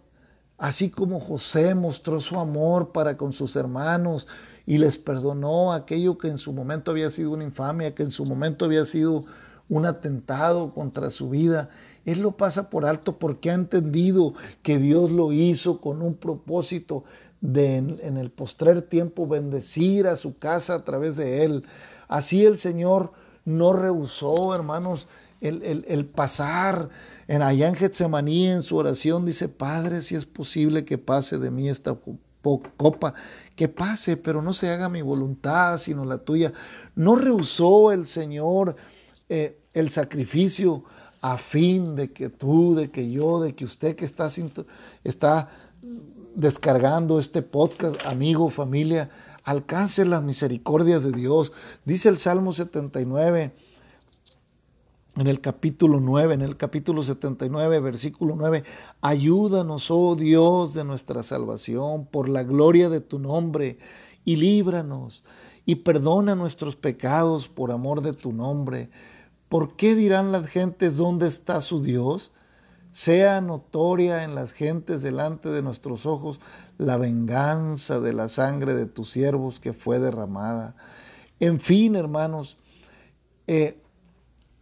así 0.57 0.89
como 0.89 1.19
José 1.19 1.75
mostró 1.75 2.21
su 2.21 2.39
amor 2.39 2.91
para 2.91 3.17
con 3.17 3.33
sus 3.33 3.55
hermanos 3.55 4.27
y 4.65 4.77
les 4.77 4.97
perdonó 4.97 5.73
aquello 5.73 6.17
que 6.17 6.27
en 6.27 6.37
su 6.37 6.53
momento 6.53 6.91
había 6.91 7.09
sido 7.09 7.31
una 7.31 7.43
infamia, 7.43 7.93
que 7.93 8.03
en 8.03 8.11
su 8.11 8.25
momento 8.25 8.65
había 8.65 8.85
sido 8.85 9.25
un 9.69 9.85
atentado 9.85 10.73
contra 10.73 11.11
su 11.11 11.29
vida. 11.29 11.69
Él 12.05 12.21
lo 12.21 12.37
pasa 12.37 12.69
por 12.69 12.85
alto 12.85 13.17
porque 13.17 13.49
ha 13.49 13.55
entendido 13.55 14.33
que 14.61 14.77
Dios 14.77 15.11
lo 15.11 15.33
hizo 15.33 15.81
con 15.81 16.01
un 16.01 16.15
propósito 16.15 17.03
de 17.41 17.75
en, 17.77 18.17
el 18.17 18.31
postrer 18.31 18.81
tiempo 18.81 19.27
bendecir 19.27 20.07
a 20.07 20.17
su 20.17 20.37
casa 20.37 20.75
a 20.75 20.83
través 20.83 21.15
de 21.15 21.45
él. 21.45 21.63
Así 22.07 22.45
el 22.45 22.57
Señor 22.57 23.13
no 23.45 23.73
rehusó, 23.73 24.53
hermanos, 24.55 25.07
el, 25.41 26.05
pasar. 26.05 26.89
En 27.27 27.41
allá 27.41 27.67
en 27.67 27.75
Getsemaní, 27.75 28.47
en 28.47 28.61
su 28.61 28.77
oración, 28.77 29.25
dice, 29.25 29.47
Padre, 29.49 30.01
si 30.01 30.15
es 30.15 30.25
posible 30.25 30.85
que 30.85 30.97
pase 30.97 31.37
de 31.37 31.51
mí 31.51 31.69
esta 31.69 31.97
copa, 32.77 33.13
que 33.55 33.67
pase, 33.67 34.17
pero 34.17 34.41
no 34.41 34.53
se 34.53 34.69
haga 34.69 34.89
mi 34.89 35.01
voluntad, 35.01 35.77
sino 35.79 36.05
la 36.05 36.19
tuya. 36.19 36.53
No 36.95 37.15
rehusó 37.15 37.91
el 37.91 38.07
Señor 38.07 38.75
eh, 39.29 39.59
el 39.73 39.89
sacrificio 39.89 40.83
a 41.21 41.39
fin 41.39 41.95
de 41.95 42.11
que 42.11 42.29
tú, 42.29 42.75
de 42.75 42.91
que 42.91 43.11
yo, 43.11 43.41
de 43.41 43.55
que 43.55 43.65
usted 43.65 43.95
que 43.95 44.05
está, 44.05 44.29
está 45.03 45.49
descargando 46.35 47.19
este 47.19 47.41
podcast, 47.41 48.05
amigo, 48.05 48.49
familia, 48.49 49.09
alcance 49.43 50.05
las 50.05 50.21
misericordias 50.23 51.03
de 51.03 51.11
Dios. 51.11 51.53
Dice 51.85 52.09
el 52.09 52.17
Salmo 52.17 52.53
79 52.53 53.53
en 55.17 55.27
el 55.27 55.39
capítulo 55.39 55.99
9, 55.99 56.33
en 56.33 56.41
el 56.41 56.57
capítulo 56.57 57.01
79, 57.01 57.79
versículo 57.79 58.35
9, 58.35 58.63
ayúdanos, 59.01 59.89
oh 59.89 60.15
Dios 60.15 60.73
de 60.73 60.83
nuestra 60.83 61.23
salvación, 61.23 62.05
por 62.05 62.27
la 62.27 62.43
gloria 62.43 62.89
de 62.89 62.99
tu 62.99 63.17
nombre, 63.17 63.79
y 64.25 64.35
líbranos, 64.35 65.23
y 65.65 65.75
perdona 65.75 66.35
nuestros 66.35 66.75
pecados 66.75 67.47
por 67.47 67.71
amor 67.71 68.01
de 68.01 68.13
tu 68.13 68.33
nombre 68.33 68.89
¿Por 69.49 69.75
qué 69.75 69.95
dirán 69.95 70.31
las 70.31 70.47
gentes 70.47 70.97
dónde 70.97 71.27
está 71.27 71.61
su 71.61 71.81
Dios? 71.81 72.31
Sea 72.95 73.41
notoria 73.41 74.23
en 74.23 74.35
las 74.35 74.53
gentes 74.53 75.01
delante 75.01 75.49
de 75.49 75.61
nuestros 75.61 76.05
ojos 76.05 76.39
la 76.77 76.95
venganza 76.95 77.99
de 77.99 78.13
la 78.13 78.29
sangre 78.29 78.73
de 78.73 78.85
tus 78.85 79.09
siervos 79.09 79.59
que 79.59 79.73
fue 79.73 79.99
derramada. 79.99 80.77
En 81.41 81.59
fin, 81.59 81.97
hermanos, 81.97 82.55
eh, 83.47 83.81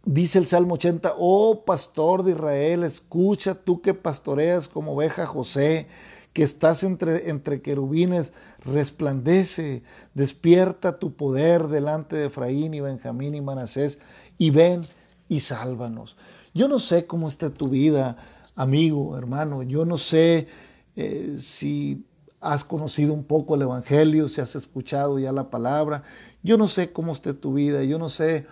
dice 0.04 0.40
el 0.40 0.48
Salmo 0.48 0.74
80, 0.74 1.14
oh 1.16 1.64
pastor 1.64 2.24
de 2.24 2.32
Israel, 2.32 2.82
escucha 2.82 3.54
tú 3.54 3.80
que 3.80 3.94
pastoreas 3.94 4.66
como 4.66 4.94
oveja 4.94 5.26
José, 5.26 5.86
que 6.32 6.42
estás 6.42 6.82
entre, 6.82 7.30
entre 7.30 7.62
querubines, 7.62 8.32
resplandece, 8.64 9.84
despierta 10.14 10.98
tu 10.98 11.14
poder 11.14 11.68
delante 11.68 12.16
de 12.16 12.26
Efraín 12.26 12.74
y 12.74 12.80
Benjamín 12.80 13.36
y 13.36 13.40
Manasés 13.40 14.00
y 14.38 14.50
ven 14.50 14.80
y 15.28 15.38
sálvanos. 15.38 16.16
Yo 16.54 16.68
no 16.68 16.78
sé 16.78 17.04
cómo 17.06 17.26
está 17.26 17.50
tu 17.50 17.68
vida, 17.68 18.16
amigo, 18.54 19.18
hermano. 19.18 19.64
Yo 19.64 19.84
no 19.84 19.98
sé 19.98 20.46
eh, 20.94 21.34
si 21.36 22.06
has 22.40 22.62
conocido 22.62 23.12
un 23.12 23.24
poco 23.24 23.56
el 23.56 23.62
Evangelio, 23.62 24.28
si 24.28 24.40
has 24.40 24.54
escuchado 24.54 25.18
ya 25.18 25.32
la 25.32 25.50
palabra. 25.50 26.04
Yo 26.44 26.56
no 26.56 26.68
sé 26.68 26.92
cómo 26.92 27.12
está 27.12 27.34
tu 27.34 27.54
vida. 27.54 27.82
Yo 27.82 27.98
no 27.98 28.08
sé 28.08 28.46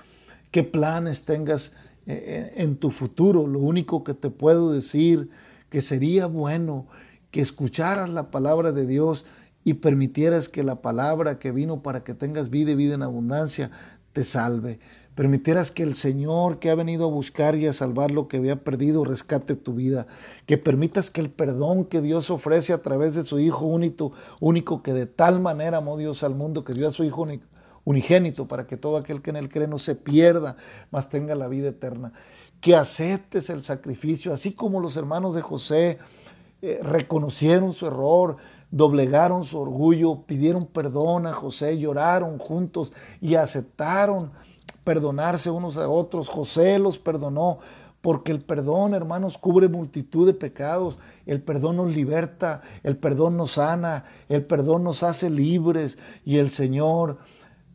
qué 0.50 0.64
planes 0.64 1.24
tengas 1.24 1.74
eh, 2.06 2.52
en 2.56 2.74
tu 2.76 2.90
futuro. 2.90 3.46
Lo 3.46 3.60
único 3.60 4.02
que 4.02 4.14
te 4.14 4.30
puedo 4.30 4.72
decir 4.72 5.30
que 5.70 5.80
sería 5.80 6.26
bueno 6.26 6.88
que 7.30 7.40
escucharas 7.40 8.10
la 8.10 8.32
palabra 8.32 8.72
de 8.72 8.84
Dios 8.84 9.26
y 9.62 9.74
permitieras 9.74 10.48
que 10.48 10.64
la 10.64 10.82
palabra 10.82 11.38
que 11.38 11.52
vino 11.52 11.84
para 11.84 12.02
que 12.02 12.14
tengas 12.14 12.50
vida 12.50 12.72
y 12.72 12.74
vida 12.74 12.94
en 12.96 13.04
abundancia 13.04 13.70
te 14.12 14.24
salve 14.24 14.80
permitieras 15.14 15.70
que 15.70 15.82
el 15.82 15.94
Señor 15.94 16.58
que 16.58 16.70
ha 16.70 16.74
venido 16.74 17.04
a 17.04 17.10
buscar 17.10 17.54
y 17.54 17.66
a 17.66 17.72
salvar 17.72 18.10
lo 18.10 18.28
que 18.28 18.38
había 18.38 18.64
perdido 18.64 19.04
rescate 19.04 19.56
tu 19.56 19.74
vida, 19.74 20.06
que 20.46 20.56
permitas 20.58 21.10
que 21.10 21.20
el 21.20 21.30
perdón 21.30 21.84
que 21.84 22.00
Dios 22.00 22.30
ofrece 22.30 22.72
a 22.72 22.82
través 22.82 23.14
de 23.14 23.24
su 23.24 23.38
Hijo 23.38 23.66
único, 23.66 24.12
único 24.40 24.82
que 24.82 24.92
de 24.92 25.06
tal 25.06 25.40
manera 25.40 25.78
amó 25.78 25.96
Dios 25.96 26.22
al 26.22 26.34
mundo 26.34 26.64
que 26.64 26.72
dio 26.72 26.88
a 26.88 26.92
su 26.92 27.04
Hijo 27.04 27.26
unigénito 27.84 28.48
para 28.48 28.66
que 28.66 28.76
todo 28.76 28.96
aquel 28.96 29.20
que 29.20 29.30
en 29.30 29.36
él 29.36 29.48
cree 29.48 29.68
no 29.68 29.78
se 29.78 29.94
pierda, 29.94 30.56
mas 30.90 31.08
tenga 31.08 31.34
la 31.34 31.48
vida 31.48 31.68
eterna, 31.68 32.12
que 32.60 32.74
aceptes 32.74 33.50
el 33.50 33.62
sacrificio, 33.64 34.32
así 34.32 34.52
como 34.52 34.80
los 34.80 34.96
hermanos 34.96 35.34
de 35.34 35.42
José 35.42 35.98
eh, 36.62 36.78
reconocieron 36.82 37.72
su 37.72 37.86
error, 37.86 38.36
doblegaron 38.70 39.44
su 39.44 39.60
orgullo, 39.60 40.22
pidieron 40.22 40.66
perdón 40.66 41.26
a 41.26 41.32
José, 41.32 41.78
lloraron 41.78 42.38
juntos 42.38 42.92
y 43.20 43.34
aceptaron 43.34 44.30
perdonarse 44.84 45.50
unos 45.50 45.76
a 45.76 45.88
otros. 45.88 46.28
José 46.28 46.78
los 46.78 46.98
perdonó 46.98 47.58
porque 48.02 48.32
el 48.32 48.40
perdón, 48.40 48.94
hermanos, 48.94 49.38
cubre 49.38 49.68
multitud 49.68 50.26
de 50.26 50.34
pecados. 50.34 50.98
El 51.24 51.40
perdón 51.40 51.76
nos 51.76 51.94
liberta, 51.94 52.62
el 52.82 52.96
perdón 52.96 53.36
nos 53.36 53.52
sana, 53.52 54.04
el 54.28 54.44
perdón 54.44 54.82
nos 54.82 55.04
hace 55.04 55.30
libres 55.30 55.98
y 56.24 56.38
el 56.38 56.50
Señor 56.50 57.18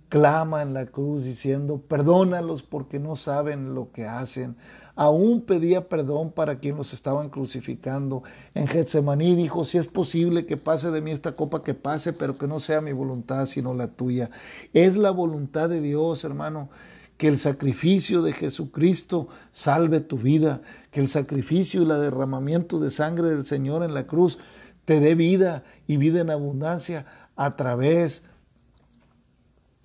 clama 0.10 0.62
en 0.62 0.74
la 0.74 0.86
cruz 0.86 1.24
diciendo, 1.24 1.82
perdónalos 1.82 2.62
porque 2.62 3.00
no 3.00 3.16
saben 3.16 3.74
lo 3.74 3.92
que 3.92 4.06
hacen. 4.06 4.58
Aún 4.96 5.42
pedía 5.42 5.88
perdón 5.88 6.32
para 6.32 6.60
quien 6.60 6.76
los 6.76 6.92
estaban 6.92 7.30
crucificando. 7.30 8.24
En 8.54 8.68
Getsemaní 8.68 9.36
dijo, 9.36 9.64
si 9.64 9.78
es 9.78 9.88
posible 9.88 10.46
que 10.46 10.58
pase 10.58 10.92
de 10.92 11.02
mí 11.02 11.12
esta 11.12 11.34
copa, 11.34 11.64
que 11.64 11.74
pase, 11.74 12.14
pero 12.14 12.38
que 12.38 12.48
no 12.48 12.60
sea 12.60 12.82
mi 12.82 12.94
voluntad, 12.94 13.46
sino 13.46 13.74
la 13.74 13.90
tuya. 13.90 14.30
Es 14.74 14.98
la 14.98 15.12
voluntad 15.12 15.70
de 15.70 15.82
Dios, 15.82 16.24
hermano 16.26 16.70
que 17.18 17.28
el 17.28 17.40
sacrificio 17.40 18.22
de 18.22 18.34
Jesucristo 18.34 19.28
salve 19.52 20.00
tu 20.00 20.18
vida, 20.18 20.62
que 20.92 21.00
el 21.00 21.08
sacrificio 21.08 21.82
y 21.82 21.84
el 21.84 22.02
derramamiento 22.02 22.80
de 22.80 22.92
sangre 22.92 23.30
del 23.30 23.46
Señor 23.46 23.84
en 23.84 23.94
la 23.94 24.06
cruz 24.06 24.38
te 24.86 25.00
dé 25.00 25.16
vida 25.16 25.64
y 25.88 25.98
vida 25.98 26.22
en 26.22 26.30
abundancia 26.30 27.06
a 27.36 27.56
través 27.56 28.24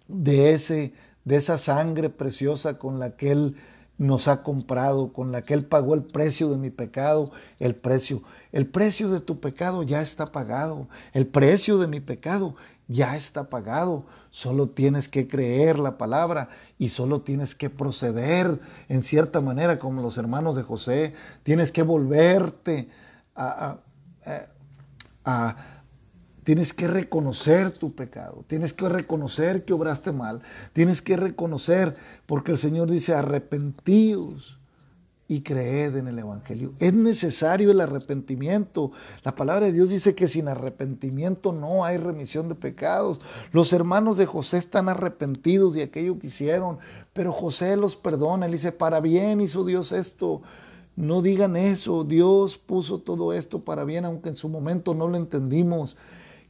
de, 0.09 0.53
ese, 0.53 0.93
de 1.25 1.37
esa 1.37 1.59
sangre 1.59 2.11
preciosa 2.11 2.79
con 2.79 2.99
la 2.99 3.17
que 3.17 3.33
Él 3.33 3.57
nos 3.99 4.29
ha 4.29 4.43
comprado, 4.43 5.13
con 5.13 5.33
la 5.33 5.43
que 5.43 5.55
Él 5.55 5.65
pagó 5.65 5.95
el 5.95 6.03
precio 6.03 6.51
de 6.51 6.59
mi 6.59 6.71
pecado, 6.71 7.31
el 7.59 7.75
precio. 7.75 8.23
El 8.51 8.67
precio 8.67 9.09
de 9.09 9.21
tu 9.21 9.41
pecado 9.41 9.83
ya 9.83 10.03
está 10.03 10.33
pagado. 10.33 10.89
El 11.13 11.27
precio 11.27 11.79
de 11.79 11.89
mi 11.89 12.01
pecado 12.01 12.57
ya 12.93 13.17
está 13.17 13.51
pagado. 13.51 14.05
Solo 14.31 14.69
tienes 14.69 15.09
que 15.09 15.29
creer 15.29 15.79
la 15.79 15.99
palabra 15.99 16.49
y 16.79 16.89
solo 16.89 17.23
tienes 17.23 17.55
que 17.55 17.71
proceder 17.71 18.61
en 18.89 19.03
cierta 19.03 19.41
manera 19.41 19.79
como 19.79 20.03
los 20.03 20.19
hermanos 20.19 20.57
de 20.57 20.63
José. 20.63 21.15
Tienes 21.43 21.73
que 21.73 21.83
volverte 21.83 22.89
a, 23.35 23.79
a 25.25 25.57
Tienes 26.45 26.73
que 26.73 26.89
reconocer 26.89 27.71
tu 27.71 27.95
pecado, 27.95 28.45
tienes 28.49 28.73
que 28.73 28.89
reconocer 28.89 29.65
que 29.65 29.73
obraste 29.73 30.11
mal, 30.11 30.43
tienes 30.73 31.01
que 31.01 31.17
reconocer, 31.17 31.95
porque 32.27 32.51
el 32.53 32.59
Señor 32.59 32.91
dice, 32.91 33.15
arrepentíos 33.15 34.59
y 35.33 35.41
creed 35.41 35.97
en 35.97 36.09
el 36.09 36.19
Evangelio. 36.19 36.75
Es 36.79 36.93
necesario 36.93 37.71
el 37.71 37.81
arrepentimiento. 37.81 38.93
La 39.25 39.35
palabra 39.35 39.67
de 39.67 39.73
Dios 39.73 39.89
dice 39.89 40.15
que 40.15 40.29
sin 40.29 40.47
arrepentimiento 40.47 41.53
no 41.53 41.87
hay 41.87 41.97
remisión 41.97 42.51
de 42.51 42.55
pecados. 42.55 43.19
Los 43.51 43.73
hermanos 43.73 44.19
de 44.19 44.27
José 44.27 44.59
están 44.59 44.91
arrepentidos 44.91 45.73
de 45.73 45.85
aquello 45.85 46.19
que 46.19 46.27
hicieron, 46.27 46.79
pero 47.15 47.33
José 47.33 47.77
los 47.77 47.97
perdona. 47.97 48.45
Él 48.45 48.53
dice, 48.53 48.73
para 48.73 49.01
bien 49.01 49.41
hizo 49.41 49.65
Dios 49.65 49.93
esto. 49.93 50.43
No 50.97 51.23
digan 51.23 51.57
eso, 51.57 52.05
Dios 52.05 52.59
puso 52.59 52.99
todo 52.99 53.33
esto 53.33 53.65
para 53.65 53.85
bien, 53.85 54.05
aunque 54.05 54.29
en 54.29 54.37
su 54.37 54.51
momento 54.51 54.95
no 54.95 55.09
lo 55.09 55.17
entendimos. 55.17 55.97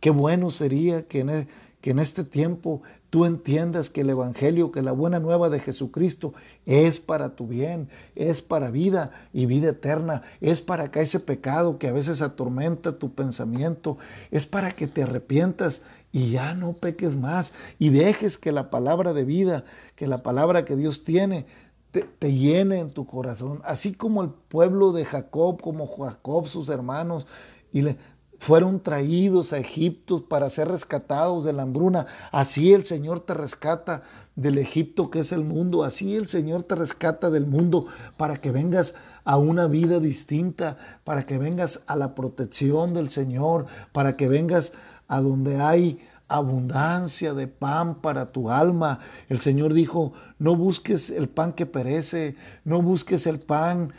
Qué 0.01 0.11
bueno 0.11 0.51
sería 0.51 1.07
que 1.07 1.21
en, 1.21 1.31
e, 1.31 1.49
que 1.83 1.91
en 1.91 1.99
este 1.99 2.25
tiempo 2.25 2.81
tú 3.11 3.27
entiendas 3.27 3.91
que 3.91 4.01
el 4.01 4.11
Evangelio, 4.11 4.73
que 4.73 4.81
la 4.81 4.93
buena 4.93 5.21
nueva 5.21 5.51
de 5.51 5.61
Jesucristo 5.61 6.33
es 6.65 6.99
para 6.99 7.37
tu 7.37 7.47
bien, 7.47 7.91
es 8.15 8.41
para 8.41 8.71
vida 8.71 9.11
y 9.35 9.45
vida 9.45 9.71
eterna, 9.71 10.23
es 10.41 10.63
para 10.63 10.91
que 10.91 11.01
ese 11.01 11.21
pecado 11.21 11.79
que 11.79 11.89
a 11.89 11.93
veces 11.93 12.23
atormenta 12.23 12.99
tu 12.99 13.13
pensamiento, 13.13 13.99
es 14.31 14.47
para 14.47 14.71
que 14.71 14.87
te 14.87 15.03
arrepientas 15.03 15.83
y 16.13 16.31
ya 16.31 16.55
no 16.55 16.75
peques 16.75 17.17
más 17.17 17.53
y 17.79 17.91
dejes 17.91 18.39
que 18.39 18.53
la 18.53 18.71
palabra 18.71 19.13
de 19.13 19.25
vida, 19.25 19.65
que 19.97 20.07
la 20.07 20.23
palabra 20.23 20.65
que 20.65 20.77
Dios 20.77 21.05
tiene, 21.05 21.47
te, 21.91 22.33
llene 22.33 22.79
en 22.79 22.91
tu 22.91 23.07
corazón, 23.07 23.61
así 23.65 23.93
como 23.93 24.23
el 24.23 24.31
pueblo 24.31 24.93
de 24.93 25.05
Jacob, 25.05 25.61
como 25.61 25.87
Jacob, 25.87 26.47
sus 26.47 26.69
hermanos, 26.71 27.27
y 27.73 27.83
le, 27.83 27.97
fueron 28.43 28.81
traídos 28.81 29.53
a 29.53 29.59
Egipto 29.59 30.27
para 30.27 30.51
ser 30.51 30.67
rescatados 30.67 31.45
de 31.45 31.53
la 31.53 31.63
hambruna. 31.63 32.09
Así 32.33 32.73
el 32.73 32.85
Señor 32.85 33.21
te 33.21 33.35
rescata 33.35 34.03
del 34.35 34.59
Egipto 34.59 35.13
que 35.13 35.21
es 35.21 35.31
el 35.31 35.45
mundo. 35.45 35.85
Así 35.85 36.17
el 36.17 36.27
Señor 36.27 36.65
te 36.65 36.75
rescata 36.75 37.31
del 37.31 37.47
mundo 37.47 37.87
para 38.17 38.39
que 38.39 38.51
vengas 38.51 38.95
a 39.23 39.37
una 39.37 39.69
vida 39.69 40.01
distinta, 40.01 40.77
para 41.05 41.25
que 41.25 41.39
vengas 41.39 41.83
a 41.87 41.95
la 41.95 42.17
protección 42.17 42.95
del 42.95 43.11
Señor, 43.11 43.67
para 43.93 44.17
que 44.17 44.27
vengas 44.27 44.73
a 45.07 45.21
donde 45.21 45.61
hay 45.61 46.01
abundancia 46.27 47.35
de 47.35 47.47
pan 47.47 48.01
para 48.01 48.33
tu 48.33 48.51
alma. 48.51 48.99
El 49.29 49.39
Señor 49.39 49.73
dijo, 49.73 50.15
no 50.41 50.57
busques 50.57 51.11
el 51.11 51.29
pan 51.29 51.53
que 51.53 51.67
perece, 51.67 52.35
no 52.65 52.83
busques 52.83 53.25
el 53.29 53.39
pan 53.39 53.93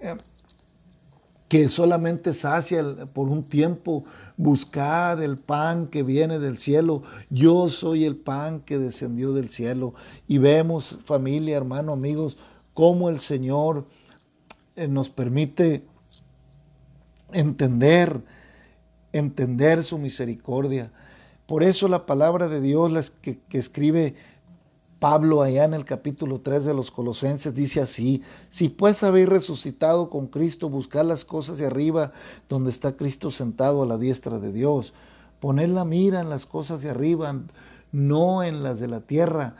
eh, 0.00 0.16
que 1.48 1.68
solamente 1.68 2.32
sacia 2.32 2.82
por 3.12 3.28
un 3.28 3.44
tiempo. 3.44 4.04
Buscad 4.36 5.22
el 5.22 5.38
pan 5.38 5.86
que 5.86 6.02
viene 6.02 6.38
del 6.38 6.58
cielo. 6.58 7.02
Yo 7.30 7.68
soy 7.68 8.04
el 8.04 8.16
pan 8.16 8.60
que 8.60 8.78
descendió 8.78 9.32
del 9.32 9.48
cielo. 9.48 9.94
Y 10.26 10.38
vemos, 10.38 10.98
familia, 11.04 11.56
hermano, 11.56 11.92
amigos, 11.92 12.36
cómo 12.74 13.08
el 13.08 13.20
Señor 13.20 13.86
eh, 14.74 14.88
nos 14.88 15.08
permite 15.08 15.84
entender, 17.32 18.22
entender 19.12 19.82
su 19.82 19.98
misericordia. 19.98 20.92
Por 21.46 21.62
eso 21.62 21.86
la 21.86 22.06
palabra 22.06 22.48
de 22.48 22.60
Dios 22.60 23.12
que, 23.22 23.38
que 23.48 23.58
escribe 23.58 24.14
Pablo 24.98 25.42
allá 25.42 25.64
en 25.64 25.74
el 25.74 25.84
capítulo 25.84 26.40
3 26.40 26.64
de 26.64 26.74
los 26.74 26.90
Colosenses 26.90 27.54
dice 27.54 27.82
así, 27.82 28.22
si 28.48 28.70
pues 28.70 29.02
habéis 29.02 29.28
resucitado 29.28 30.08
con 30.08 30.26
Cristo, 30.26 30.70
buscad 30.70 31.04
las 31.04 31.26
cosas 31.26 31.58
de 31.58 31.66
arriba 31.66 32.12
donde 32.48 32.70
está 32.70 32.96
Cristo 32.96 33.30
sentado 33.30 33.82
a 33.82 33.86
la 33.86 33.98
diestra 33.98 34.38
de 34.38 34.52
Dios. 34.52 34.94
Poned 35.38 35.68
la 35.68 35.84
mira 35.84 36.20
en 36.20 36.30
las 36.30 36.46
cosas 36.46 36.80
de 36.80 36.88
arriba, 36.88 37.38
no 37.92 38.42
en 38.42 38.62
las 38.62 38.80
de 38.80 38.88
la 38.88 39.02
tierra, 39.02 39.56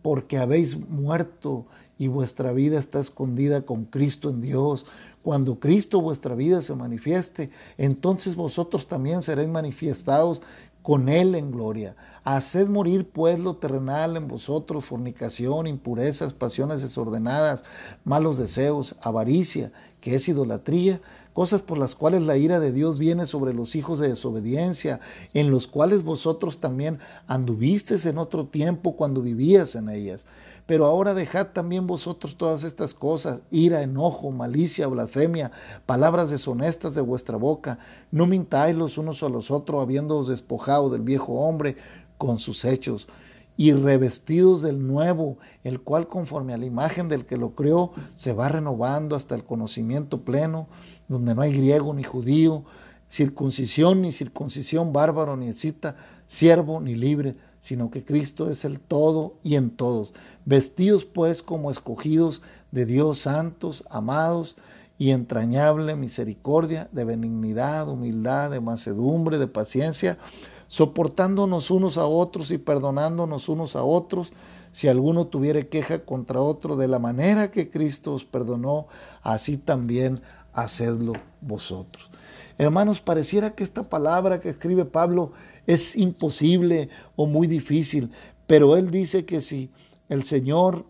porque 0.00 0.38
habéis 0.38 0.78
muerto 0.88 1.66
y 1.98 2.08
vuestra 2.08 2.52
vida 2.52 2.78
está 2.78 3.00
escondida 3.00 3.66
con 3.66 3.84
Cristo 3.84 4.30
en 4.30 4.40
Dios. 4.40 4.86
Cuando 5.22 5.60
Cristo 5.60 6.00
vuestra 6.00 6.34
vida 6.34 6.62
se 6.62 6.74
manifieste, 6.74 7.50
entonces 7.76 8.34
vosotros 8.34 8.86
también 8.86 9.22
seréis 9.22 9.50
manifestados 9.50 10.40
con 10.82 11.08
Él 11.08 11.34
en 11.34 11.50
gloria. 11.50 11.96
Haced 12.24 12.68
morir 12.68 13.08
pues 13.10 13.38
lo 13.38 13.56
terrenal 13.56 14.16
en 14.16 14.28
vosotros, 14.28 14.84
fornicación, 14.84 15.66
impurezas, 15.66 16.32
pasiones 16.32 16.82
desordenadas, 16.82 17.64
malos 18.04 18.38
deseos, 18.38 18.96
avaricia, 19.00 19.72
que 20.00 20.14
es 20.14 20.28
idolatría, 20.28 21.00
cosas 21.32 21.62
por 21.62 21.78
las 21.78 21.94
cuales 21.94 22.22
la 22.22 22.36
ira 22.36 22.60
de 22.60 22.72
Dios 22.72 22.98
viene 22.98 23.26
sobre 23.26 23.54
los 23.54 23.76
hijos 23.76 23.98
de 23.98 24.08
desobediencia, 24.08 25.00
en 25.34 25.50
los 25.50 25.66
cuales 25.66 26.02
vosotros 26.02 26.58
también 26.58 26.98
anduvisteis 27.26 28.04
en 28.06 28.18
otro 28.18 28.46
tiempo 28.46 28.96
cuando 28.96 29.22
vivías 29.22 29.74
en 29.74 29.88
ellas 29.88 30.26
pero 30.70 30.86
ahora 30.86 31.14
dejad 31.14 31.48
también 31.48 31.88
vosotros 31.88 32.36
todas 32.36 32.62
estas 32.62 32.94
cosas, 32.94 33.42
ira, 33.50 33.82
enojo, 33.82 34.30
malicia, 34.30 34.86
blasfemia, 34.86 35.50
palabras 35.84 36.30
deshonestas 36.30 36.94
de 36.94 37.00
vuestra 37.00 37.36
boca. 37.36 37.80
No 38.12 38.28
mintáis 38.28 38.76
los 38.76 38.96
unos 38.96 39.24
a 39.24 39.28
los 39.28 39.50
otros, 39.50 39.82
habiéndoos 39.82 40.28
despojado 40.28 40.88
del 40.88 41.02
viejo 41.02 41.32
hombre 41.40 41.74
con 42.18 42.38
sus 42.38 42.64
hechos, 42.64 43.08
y 43.56 43.72
revestidos 43.72 44.62
del 44.62 44.86
nuevo, 44.86 45.38
el 45.64 45.80
cual 45.80 46.06
conforme 46.06 46.54
a 46.54 46.56
la 46.56 46.66
imagen 46.66 47.08
del 47.08 47.26
que 47.26 47.36
lo 47.36 47.56
creó, 47.56 47.90
se 48.14 48.32
va 48.32 48.48
renovando 48.48 49.16
hasta 49.16 49.34
el 49.34 49.42
conocimiento 49.42 50.24
pleno, 50.24 50.68
donde 51.08 51.34
no 51.34 51.42
hay 51.42 51.52
griego 51.52 51.92
ni 51.94 52.04
judío, 52.04 52.62
circuncisión 53.08 54.02
ni 54.02 54.12
circuncisión, 54.12 54.92
bárbaro 54.92 55.36
ni 55.36 55.52
cita, 55.52 55.96
siervo 56.26 56.80
ni 56.80 56.94
libre, 56.94 57.34
sino 57.60 57.90
que 57.90 58.04
Cristo 58.04 58.50
es 58.50 58.64
el 58.64 58.80
todo 58.80 59.34
y 59.42 59.54
en 59.54 59.70
todos. 59.70 60.14
Vestidos 60.44 61.04
pues 61.04 61.42
como 61.42 61.70
escogidos 61.70 62.42
de 62.72 62.86
Dios 62.86 63.20
santos, 63.20 63.84
amados 63.90 64.56
y 64.98 65.10
entrañable 65.10 65.94
misericordia, 65.94 66.88
de 66.92 67.04
benignidad, 67.04 67.88
humildad, 67.88 68.50
de 68.50 68.60
macedumbre, 68.60 69.38
de 69.38 69.46
paciencia, 69.46 70.18
soportándonos 70.66 71.70
unos 71.70 71.98
a 71.98 72.06
otros 72.06 72.50
y 72.50 72.58
perdonándonos 72.58 73.48
unos 73.48 73.76
a 73.76 73.82
otros, 73.82 74.32
si 74.72 74.88
alguno 74.88 75.26
tuviere 75.26 75.68
queja 75.68 76.04
contra 76.04 76.40
otro, 76.40 76.76
de 76.76 76.88
la 76.88 76.98
manera 76.98 77.50
que 77.50 77.70
Cristo 77.70 78.14
os 78.14 78.24
perdonó, 78.24 78.86
así 79.22 79.56
también 79.56 80.22
hacedlo 80.52 81.14
vosotros. 81.40 82.10
Hermanos, 82.58 83.00
pareciera 83.00 83.54
que 83.54 83.64
esta 83.64 83.84
palabra 83.84 84.40
que 84.40 84.50
escribe 84.50 84.84
Pablo 84.84 85.32
es 85.72 85.94
imposible 85.94 86.88
o 87.14 87.26
muy 87.26 87.46
difícil, 87.46 88.10
pero 88.46 88.76
él 88.76 88.90
dice 88.90 89.24
que 89.24 89.40
si 89.40 89.70
el 90.08 90.24
Señor, 90.24 90.84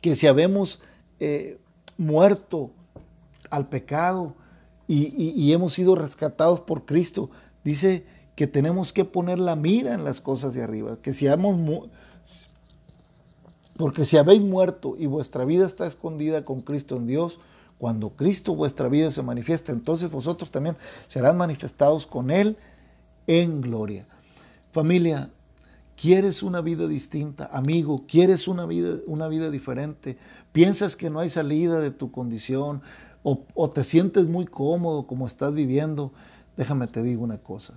que 0.00 0.14
si 0.14 0.26
habemos 0.26 0.80
eh, 1.20 1.58
muerto 1.98 2.70
al 3.50 3.68
pecado 3.68 4.34
y, 4.88 5.52
hemos 5.52 5.74
sido 5.74 5.94
rescatados 5.94 6.60
por 6.60 6.86
Cristo, 6.86 7.30
dice 7.64 8.06
que 8.34 8.46
tenemos 8.46 8.92
que 8.92 9.04
poner 9.04 9.38
la 9.38 9.56
mira 9.56 9.92
en 9.94 10.04
las 10.04 10.20
cosas 10.22 10.54
de 10.54 10.62
arriba, 10.62 10.98
que 11.02 11.12
si 11.12 11.26
hemos 11.26 11.58
porque 13.76 14.04
si 14.04 14.16
habéis 14.16 14.40
muerto 14.40 14.94
y 14.98 15.06
vuestra 15.06 15.44
vida 15.44 15.66
está 15.66 15.86
escondida 15.86 16.44
con 16.44 16.62
Cristo 16.62 16.96
en 16.96 17.06
Dios, 17.06 17.40
cuando 17.76 18.10
Cristo 18.10 18.54
vuestra 18.54 18.88
vida 18.88 19.10
se 19.10 19.22
manifiesta, 19.22 19.72
entonces 19.72 20.10
vosotros 20.10 20.50
también 20.50 20.76
serán 21.08 21.36
manifestados 21.36 22.06
con 22.06 22.30
Él 22.30 22.56
en 23.26 23.60
gloria. 23.60 24.06
Familia, 24.72 25.30
¿quieres 25.96 26.42
una 26.42 26.60
vida 26.60 26.86
distinta? 26.86 27.48
Amigo, 27.52 28.04
¿quieres 28.08 28.48
una 28.48 28.66
vida, 28.66 28.96
una 29.06 29.28
vida 29.28 29.50
diferente? 29.50 30.18
¿Piensas 30.52 30.96
que 30.96 31.10
no 31.10 31.20
hay 31.20 31.28
salida 31.28 31.80
de 31.80 31.90
tu 31.90 32.10
condición 32.10 32.82
o, 33.22 33.44
o 33.54 33.70
te 33.70 33.84
sientes 33.84 34.26
muy 34.26 34.46
cómodo 34.46 35.06
como 35.06 35.26
estás 35.26 35.54
viviendo? 35.54 36.12
Déjame 36.56 36.86
te 36.86 37.02
digo 37.02 37.22
una 37.22 37.38
cosa. 37.38 37.74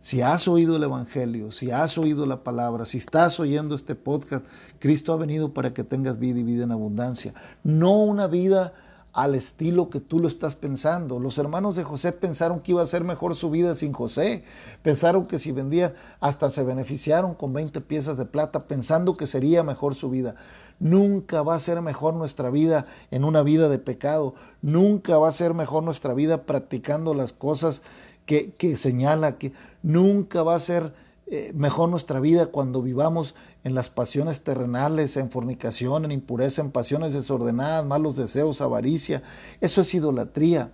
Si 0.00 0.22
has 0.22 0.46
oído 0.46 0.76
el 0.76 0.84
Evangelio, 0.84 1.50
si 1.50 1.70
has 1.70 1.98
oído 1.98 2.24
la 2.24 2.44
palabra, 2.44 2.84
si 2.84 2.98
estás 2.98 3.40
oyendo 3.40 3.74
este 3.74 3.96
podcast, 3.96 4.44
Cristo 4.78 5.12
ha 5.12 5.16
venido 5.16 5.52
para 5.52 5.74
que 5.74 5.82
tengas 5.82 6.18
vida 6.18 6.38
y 6.38 6.44
vida 6.44 6.64
en 6.64 6.72
abundancia. 6.72 7.34
No 7.64 8.04
una 8.04 8.28
vida 8.28 8.74
al 9.12 9.34
estilo 9.34 9.90
que 9.90 10.00
tú 10.00 10.20
lo 10.20 10.28
estás 10.28 10.54
pensando. 10.54 11.18
Los 11.18 11.38
hermanos 11.38 11.76
de 11.76 11.84
José 11.84 12.12
pensaron 12.12 12.60
que 12.60 12.72
iba 12.72 12.82
a 12.82 12.86
ser 12.86 13.04
mejor 13.04 13.34
su 13.34 13.50
vida 13.50 13.74
sin 13.74 13.92
José. 13.92 14.44
Pensaron 14.82 15.26
que 15.26 15.38
si 15.38 15.52
vendían, 15.52 15.94
hasta 16.20 16.50
se 16.50 16.62
beneficiaron 16.62 17.34
con 17.34 17.52
20 17.52 17.80
piezas 17.80 18.16
de 18.16 18.26
plata, 18.26 18.66
pensando 18.66 19.16
que 19.16 19.26
sería 19.26 19.62
mejor 19.62 19.94
su 19.94 20.10
vida. 20.10 20.36
Nunca 20.78 21.42
va 21.42 21.54
a 21.54 21.60
ser 21.60 21.82
mejor 21.82 22.14
nuestra 22.14 22.50
vida 22.50 22.86
en 23.10 23.24
una 23.24 23.42
vida 23.42 23.68
de 23.68 23.78
pecado. 23.78 24.34
Nunca 24.62 25.18
va 25.18 25.28
a 25.28 25.32
ser 25.32 25.54
mejor 25.54 25.82
nuestra 25.82 26.14
vida 26.14 26.42
practicando 26.42 27.14
las 27.14 27.32
cosas 27.32 27.82
que, 28.26 28.52
que 28.52 28.76
señala, 28.76 29.38
que 29.38 29.52
nunca 29.82 30.42
va 30.42 30.54
a 30.54 30.60
ser 30.60 30.92
eh, 31.30 31.52
mejor 31.54 31.90
nuestra 31.90 32.20
vida 32.20 32.46
cuando 32.46 32.80
vivamos 32.80 33.34
en 33.68 33.74
las 33.74 33.90
pasiones 33.90 34.42
terrenales, 34.42 35.16
en 35.16 35.30
fornicación, 35.30 36.06
en 36.06 36.12
impureza, 36.12 36.62
en 36.62 36.72
pasiones 36.72 37.12
desordenadas, 37.12 37.84
malos 37.84 38.16
deseos, 38.16 38.60
avaricia. 38.60 39.22
Eso 39.60 39.82
es 39.82 39.94
idolatría. 39.94 40.72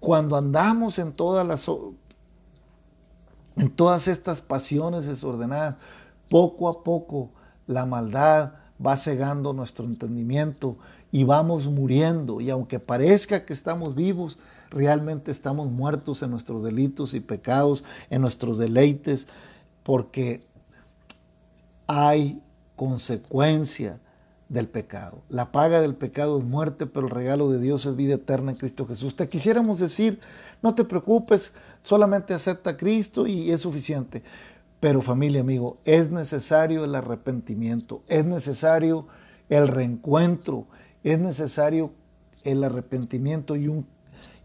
Cuando 0.00 0.36
andamos 0.36 0.98
en 0.98 1.12
todas 1.12 1.46
las 1.46 1.68
en 3.56 3.70
todas 3.70 4.08
estas 4.08 4.40
pasiones 4.40 5.06
desordenadas, 5.06 5.76
poco 6.28 6.68
a 6.68 6.82
poco 6.82 7.30
la 7.66 7.86
maldad 7.86 8.52
va 8.84 8.96
cegando 8.96 9.52
nuestro 9.52 9.84
entendimiento 9.84 10.76
y 11.12 11.24
vamos 11.24 11.68
muriendo. 11.68 12.40
Y 12.40 12.50
aunque 12.50 12.80
parezca 12.80 13.44
que 13.44 13.52
estamos 13.52 13.94
vivos, 13.94 14.38
realmente 14.70 15.30
estamos 15.30 15.70
muertos 15.70 16.22
en 16.22 16.30
nuestros 16.30 16.62
delitos 16.62 17.14
y 17.14 17.20
pecados, 17.20 17.84
en 18.08 18.22
nuestros 18.22 18.58
deleites, 18.58 19.26
porque 19.82 20.49
hay 21.92 22.40
consecuencia 22.76 23.98
del 24.48 24.68
pecado. 24.68 25.22
La 25.28 25.50
paga 25.50 25.80
del 25.80 25.96
pecado 25.96 26.38
es 26.38 26.44
muerte, 26.44 26.86
pero 26.86 27.08
el 27.08 27.12
regalo 27.12 27.50
de 27.50 27.58
Dios 27.58 27.84
es 27.84 27.96
vida 27.96 28.14
eterna 28.14 28.52
en 28.52 28.58
Cristo 28.58 28.86
Jesús. 28.86 29.16
Te 29.16 29.28
quisiéramos 29.28 29.80
decir, 29.80 30.20
no 30.62 30.76
te 30.76 30.84
preocupes, 30.84 31.52
solamente 31.82 32.32
acepta 32.32 32.70
a 32.70 32.76
Cristo 32.76 33.26
y 33.26 33.50
es 33.50 33.62
suficiente. 33.62 34.22
Pero 34.78 35.02
familia, 35.02 35.40
amigo, 35.40 35.78
es 35.84 36.12
necesario 36.12 36.84
el 36.84 36.94
arrepentimiento, 36.94 38.04
es 38.06 38.24
necesario 38.24 39.08
el 39.48 39.66
reencuentro, 39.66 40.68
es 41.02 41.18
necesario 41.18 41.92
el 42.44 42.62
arrepentimiento 42.62 43.56
y, 43.56 43.84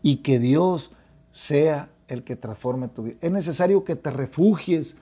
y 0.02 0.18
que 0.18 0.40
Dios 0.40 0.92
sea 1.30 1.90
el 2.08 2.24
que 2.24 2.36
transforme 2.36 2.88
tu 2.88 3.04
vida. 3.04 3.18
Es 3.22 3.32
necesario 3.32 3.84
que 3.84 3.96
te 3.96 4.10
refugies 4.10 4.98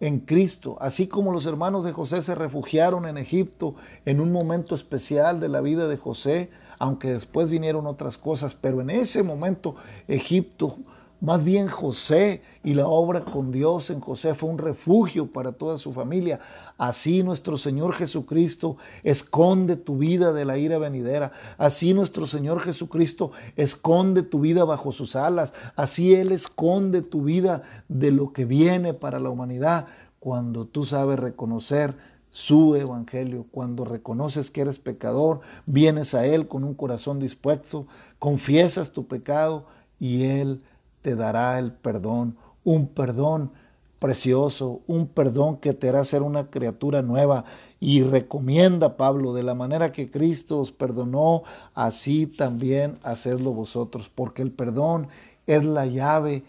en 0.00 0.20
Cristo, 0.20 0.76
así 0.80 1.06
como 1.08 1.32
los 1.32 1.46
hermanos 1.46 1.84
de 1.84 1.92
José 1.92 2.22
se 2.22 2.34
refugiaron 2.34 3.06
en 3.06 3.18
Egipto 3.18 3.74
en 4.04 4.20
un 4.20 4.30
momento 4.30 4.74
especial 4.74 5.40
de 5.40 5.48
la 5.48 5.60
vida 5.60 5.88
de 5.88 5.96
José, 5.96 6.50
aunque 6.78 7.12
después 7.12 7.50
vinieron 7.50 7.86
otras 7.86 8.18
cosas, 8.18 8.54
pero 8.54 8.80
en 8.80 8.90
ese 8.90 9.22
momento 9.22 9.74
Egipto 10.06 10.78
más 11.20 11.42
bien 11.42 11.66
José 11.66 12.42
y 12.62 12.74
la 12.74 12.86
obra 12.86 13.24
con 13.24 13.50
Dios 13.50 13.90
en 13.90 14.00
José 14.00 14.36
fue 14.36 14.50
un 14.50 14.58
refugio 14.58 15.26
para 15.32 15.52
toda 15.52 15.78
su 15.78 15.92
familia. 15.92 16.38
Así 16.76 17.24
nuestro 17.24 17.58
Señor 17.58 17.94
Jesucristo 17.94 18.76
esconde 19.02 19.76
tu 19.76 19.98
vida 19.98 20.32
de 20.32 20.44
la 20.44 20.58
ira 20.58 20.78
venidera. 20.78 21.32
Así 21.56 21.92
nuestro 21.92 22.26
Señor 22.26 22.60
Jesucristo 22.60 23.32
esconde 23.56 24.22
tu 24.22 24.38
vida 24.40 24.64
bajo 24.64 24.92
sus 24.92 25.16
alas. 25.16 25.54
Así 25.74 26.14
Él 26.14 26.30
esconde 26.30 27.02
tu 27.02 27.24
vida 27.24 27.62
de 27.88 28.12
lo 28.12 28.32
que 28.32 28.44
viene 28.44 28.94
para 28.94 29.18
la 29.18 29.30
humanidad 29.30 29.88
cuando 30.20 30.66
tú 30.66 30.84
sabes 30.84 31.18
reconocer 31.18 31.96
su 32.30 32.76
evangelio, 32.76 33.46
cuando 33.50 33.84
reconoces 33.84 34.50
que 34.50 34.60
eres 34.60 34.78
pecador, 34.78 35.40
vienes 35.66 36.14
a 36.14 36.26
Él 36.26 36.46
con 36.46 36.62
un 36.62 36.74
corazón 36.74 37.18
dispuesto, 37.18 37.86
confiesas 38.18 38.92
tu 38.92 39.06
pecado 39.06 39.66
y 39.98 40.24
Él 40.24 40.62
te 41.02 41.16
dará 41.16 41.58
el 41.58 41.72
perdón, 41.72 42.36
un 42.64 42.88
perdón 42.88 43.52
precioso, 43.98 44.82
un 44.86 45.08
perdón 45.08 45.58
que 45.58 45.74
te 45.74 45.88
hará 45.88 46.04
ser 46.04 46.22
una 46.22 46.50
criatura 46.50 47.02
nueva. 47.02 47.44
Y 47.80 48.02
recomienda 48.02 48.96
Pablo, 48.96 49.32
de 49.34 49.42
la 49.42 49.54
manera 49.54 49.92
que 49.92 50.10
Cristo 50.10 50.60
os 50.60 50.72
perdonó, 50.72 51.44
así 51.74 52.26
también 52.26 52.98
hacedlo 53.02 53.52
vosotros, 53.52 54.10
porque 54.12 54.42
el 54.42 54.50
perdón 54.50 55.08
es 55.46 55.64
la 55.64 55.86
llave 55.86 56.44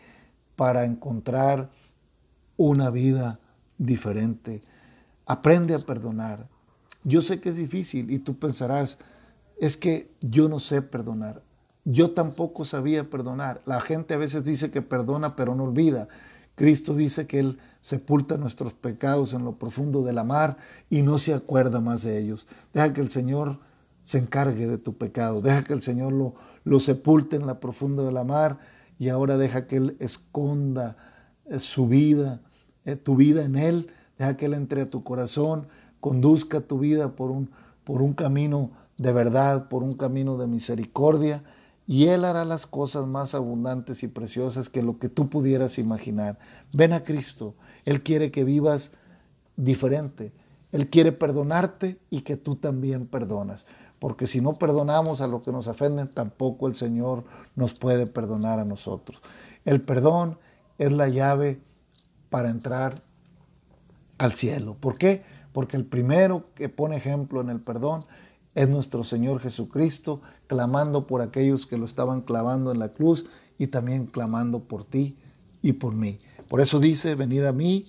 para 0.56 0.86
encontrar 0.86 1.70
una 2.58 2.90
vida 2.90 3.40
diferente. 3.78 4.62
Aprende 5.26 5.76
a 5.76 5.80
perdonar. 5.80 6.48
Yo 7.04 7.22
sé 7.22 7.40
que 7.40 7.50
es 7.50 7.56
difícil 7.56 8.12
y 8.12 8.20
tú 8.20 8.38
pensarás, 8.38 8.98
es 9.60 9.78
que 9.78 10.12
yo 10.20 10.50
no 10.50 10.60
sé 10.60 10.82
perdonar. 10.82 11.42
Yo 11.92 12.12
tampoco 12.12 12.66
sabía 12.66 13.10
perdonar. 13.10 13.62
La 13.66 13.82
gente 13.82 14.14
a 14.14 14.18
veces 14.18 14.44
dice 14.44 14.70
que 14.70 14.84
perdona 14.84 15.36
pero 15.36 15.56
no 15.56 15.64
olvida. 15.64 16.08
Cristo 16.54 16.94
dice 16.94 17.26
que 17.26 17.40
Él 17.40 17.58
sepulta 17.82 18.38
nuestros 18.38 18.74
pecados 18.74 19.34
en 19.34 19.44
lo 19.44 19.56
profundo 19.56 20.04
de 20.04 20.14
la 20.14 20.24
mar 20.24 20.58
y 20.92 21.02
no 21.02 21.18
se 21.18 21.34
acuerda 21.34 21.82
más 21.82 22.04
de 22.04 22.20
ellos. 22.20 22.46
Deja 22.76 22.94
que 22.94 23.02
el 23.02 23.10
Señor 23.10 23.58
se 24.04 24.20
encargue 24.20 24.68
de 24.68 24.78
tu 24.78 24.98
pecado. 25.00 25.42
Deja 25.42 25.64
que 25.64 25.74
el 25.74 25.82
Señor 25.82 26.14
lo, 26.14 26.36
lo 26.64 26.80
sepulte 26.80 27.38
en 27.38 27.48
la 27.48 27.60
profunda 27.60 28.04
de 28.04 28.12
la 28.12 28.24
mar 28.24 28.60
y 29.00 29.10
ahora 29.10 29.40
deja 29.40 29.66
que 29.66 29.78
Él 29.78 29.98
esconda 30.00 30.96
eh, 31.46 31.58
su 31.58 31.88
vida, 31.88 32.40
eh, 32.86 32.98
tu 32.98 33.16
vida 33.16 33.44
en 33.44 33.56
Él. 33.56 33.88
Deja 34.20 34.38
que 34.38 34.46
Él 34.46 34.54
entre 34.54 34.82
a 34.82 34.90
tu 34.92 35.04
corazón, 35.04 35.68
conduzca 36.02 36.62
tu 36.62 36.78
vida 36.78 37.16
por 37.16 37.32
un, 37.32 37.50
por 37.84 38.04
un 38.04 38.14
camino 38.14 38.70
de 39.00 39.12
verdad, 39.12 39.70
por 39.70 39.82
un 39.82 39.94
camino 39.94 40.38
de 40.38 40.46
misericordia 40.46 41.44
y 41.90 42.06
Él 42.10 42.24
hará 42.24 42.46
las 42.46 42.68
cosas 42.68 43.08
más 43.08 43.34
abundantes 43.34 44.04
y 44.04 44.08
preciosas 44.08 44.70
que 44.70 44.84
lo 44.84 45.00
que 45.00 45.10
tú 45.10 45.28
pudieras 45.28 45.80
imaginar. 45.80 46.38
Ven 46.72 46.94
a 46.94 47.04
Cristo, 47.04 47.56
Él 47.84 48.04
quiere 48.04 48.30
que 48.30 48.44
vivas 48.44 48.92
diferente, 49.58 50.32
Él 50.72 50.92
quiere 50.92 51.12
perdonarte 51.12 51.98
y 52.12 52.22
que 52.22 52.38
tú 52.38 52.58
también 52.58 53.08
perdonas, 53.08 53.66
porque 53.98 54.28
si 54.28 54.40
no 54.40 54.60
perdonamos 54.60 55.20
a 55.20 55.28
lo 55.28 55.42
que 55.42 55.52
nos 55.52 55.66
ofenden, 55.66 56.10
tampoco 56.10 56.68
el 56.68 56.76
Señor 56.76 57.24
nos 57.56 57.74
puede 57.74 58.06
perdonar 58.06 58.60
a 58.60 58.66
nosotros. 58.66 59.20
El 59.66 59.82
perdón 59.82 60.38
es 60.78 60.92
la 60.92 61.10
llave 61.10 61.60
para 62.30 62.52
entrar 62.52 63.02
al 64.20 64.34
cielo. 64.34 64.78
¿Por 64.80 65.00
qué? 65.00 65.24
Porque 65.54 65.76
el 65.76 65.86
primero 65.86 66.54
que 66.54 66.70
pone 66.70 66.98
ejemplo 66.98 67.42
en 67.42 67.50
el 67.50 67.62
perdón 67.62 68.06
es 68.56 68.68
nuestro 68.68 69.04
Señor 69.04 69.40
Jesucristo, 69.40 70.22
clamando 70.48 71.08
por 71.08 71.22
aquellos 71.22 71.66
que 71.66 71.78
lo 71.78 71.86
estaban 71.86 72.22
clavando 72.22 72.72
en 72.72 72.80
la 72.80 72.90
cruz 72.90 73.26
y 73.58 73.68
también 73.68 74.06
clamando 74.06 74.64
por 74.64 74.86
ti 74.86 75.18
y 75.62 75.74
por 75.74 75.94
mí. 75.94 76.20
Por 76.48 76.62
eso 76.62 76.80
dice, 76.80 77.16
venid 77.16 77.44
a 77.46 77.54
mí 77.54 77.86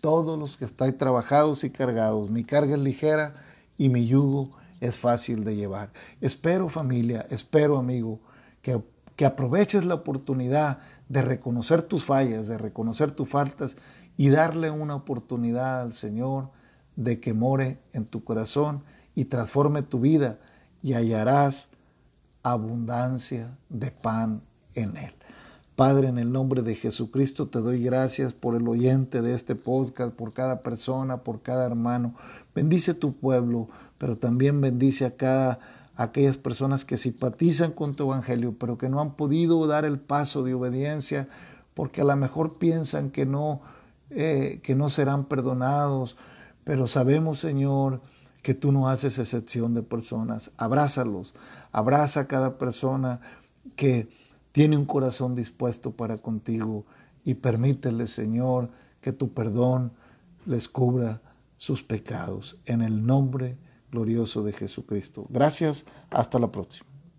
todos 0.00 0.38
los 0.38 0.56
que 0.56 0.64
estáis 0.64 0.96
trabajados 0.96 1.64
y 1.64 1.70
cargados. 1.70 2.30
Mi 2.30 2.44
carga 2.44 2.74
es 2.74 2.80
ligera 2.80 3.34
y 3.76 3.88
mi 3.88 4.06
yugo 4.06 4.50
es 4.80 4.96
fácil 4.96 5.44
de 5.44 5.56
llevar. 5.56 5.92
Espero 6.20 6.68
familia, 6.68 7.26
espero 7.30 7.78
amigo, 7.78 8.20
que, 8.62 8.82
que 9.16 9.24
aproveches 9.24 9.84
la 9.84 9.94
oportunidad 9.94 10.78
de 11.08 11.22
reconocer 11.22 11.82
tus 11.82 12.04
fallas, 12.04 12.48
de 12.48 12.58
reconocer 12.58 13.12
tus 13.12 13.28
faltas 13.28 13.76
y 14.16 14.28
darle 14.28 14.70
una 14.70 14.94
oportunidad 14.94 15.82
al 15.82 15.92
Señor 15.92 16.50
de 16.96 17.20
que 17.20 17.34
more 17.34 17.78
en 17.92 18.06
tu 18.06 18.22
corazón 18.22 18.84
y 19.14 19.26
transforme 19.26 19.82
tu 19.82 20.00
vida 20.00 20.38
y 20.82 20.92
hallarás 20.92 21.68
abundancia 22.42 23.56
de 23.68 23.90
pan 23.90 24.42
en 24.74 24.96
él. 24.96 25.14
Padre, 25.76 26.08
en 26.08 26.18
el 26.18 26.30
nombre 26.30 26.62
de 26.62 26.76
Jesucristo 26.76 27.48
te 27.48 27.58
doy 27.58 27.82
gracias 27.82 28.32
por 28.32 28.54
el 28.54 28.68
oyente 28.68 29.22
de 29.22 29.34
este 29.34 29.56
podcast, 29.56 30.12
por 30.12 30.32
cada 30.32 30.62
persona, 30.62 31.18
por 31.18 31.42
cada 31.42 31.66
hermano. 31.66 32.14
Bendice 32.54 32.94
tu 32.94 33.14
pueblo, 33.14 33.68
pero 33.98 34.16
también 34.16 34.60
bendice 34.60 35.04
a 35.04 35.16
cada 35.16 35.58
aquellas 35.96 36.36
personas 36.36 36.84
que 36.84 36.98
simpatizan 36.98 37.72
con 37.72 37.94
tu 37.94 38.04
evangelio, 38.04 38.56
pero 38.58 38.78
que 38.78 38.88
no 38.88 39.00
han 39.00 39.14
podido 39.14 39.66
dar 39.66 39.84
el 39.84 39.98
paso 39.98 40.42
de 40.42 40.54
obediencia 40.54 41.28
porque 41.74 42.00
a 42.00 42.04
lo 42.04 42.16
mejor 42.16 42.58
piensan 42.58 43.10
que 43.10 43.26
no 43.26 43.60
eh, 44.10 44.60
que 44.62 44.76
no 44.76 44.90
serán 44.90 45.24
perdonados, 45.24 46.16
pero 46.62 46.86
sabemos, 46.86 47.40
Señor, 47.40 48.00
que 48.44 48.52
tú 48.52 48.72
no 48.72 48.88
haces 48.88 49.18
excepción 49.18 49.72
de 49.72 49.82
personas. 49.82 50.50
Abrázalos, 50.58 51.34
abraza 51.72 52.20
a 52.20 52.26
cada 52.26 52.58
persona 52.58 53.20
que 53.74 54.06
tiene 54.52 54.76
un 54.76 54.84
corazón 54.84 55.34
dispuesto 55.34 55.92
para 55.92 56.18
contigo 56.18 56.84
y 57.24 57.36
permítele, 57.36 58.06
Señor, 58.06 58.68
que 59.00 59.12
tu 59.12 59.32
perdón 59.32 59.92
les 60.44 60.68
cubra 60.68 61.22
sus 61.56 61.82
pecados. 61.82 62.58
En 62.66 62.82
el 62.82 63.06
nombre 63.06 63.56
glorioso 63.90 64.44
de 64.44 64.52
Jesucristo. 64.52 65.24
Gracias, 65.30 65.86
hasta 66.10 66.38
la 66.38 66.52
próxima. 66.52 66.93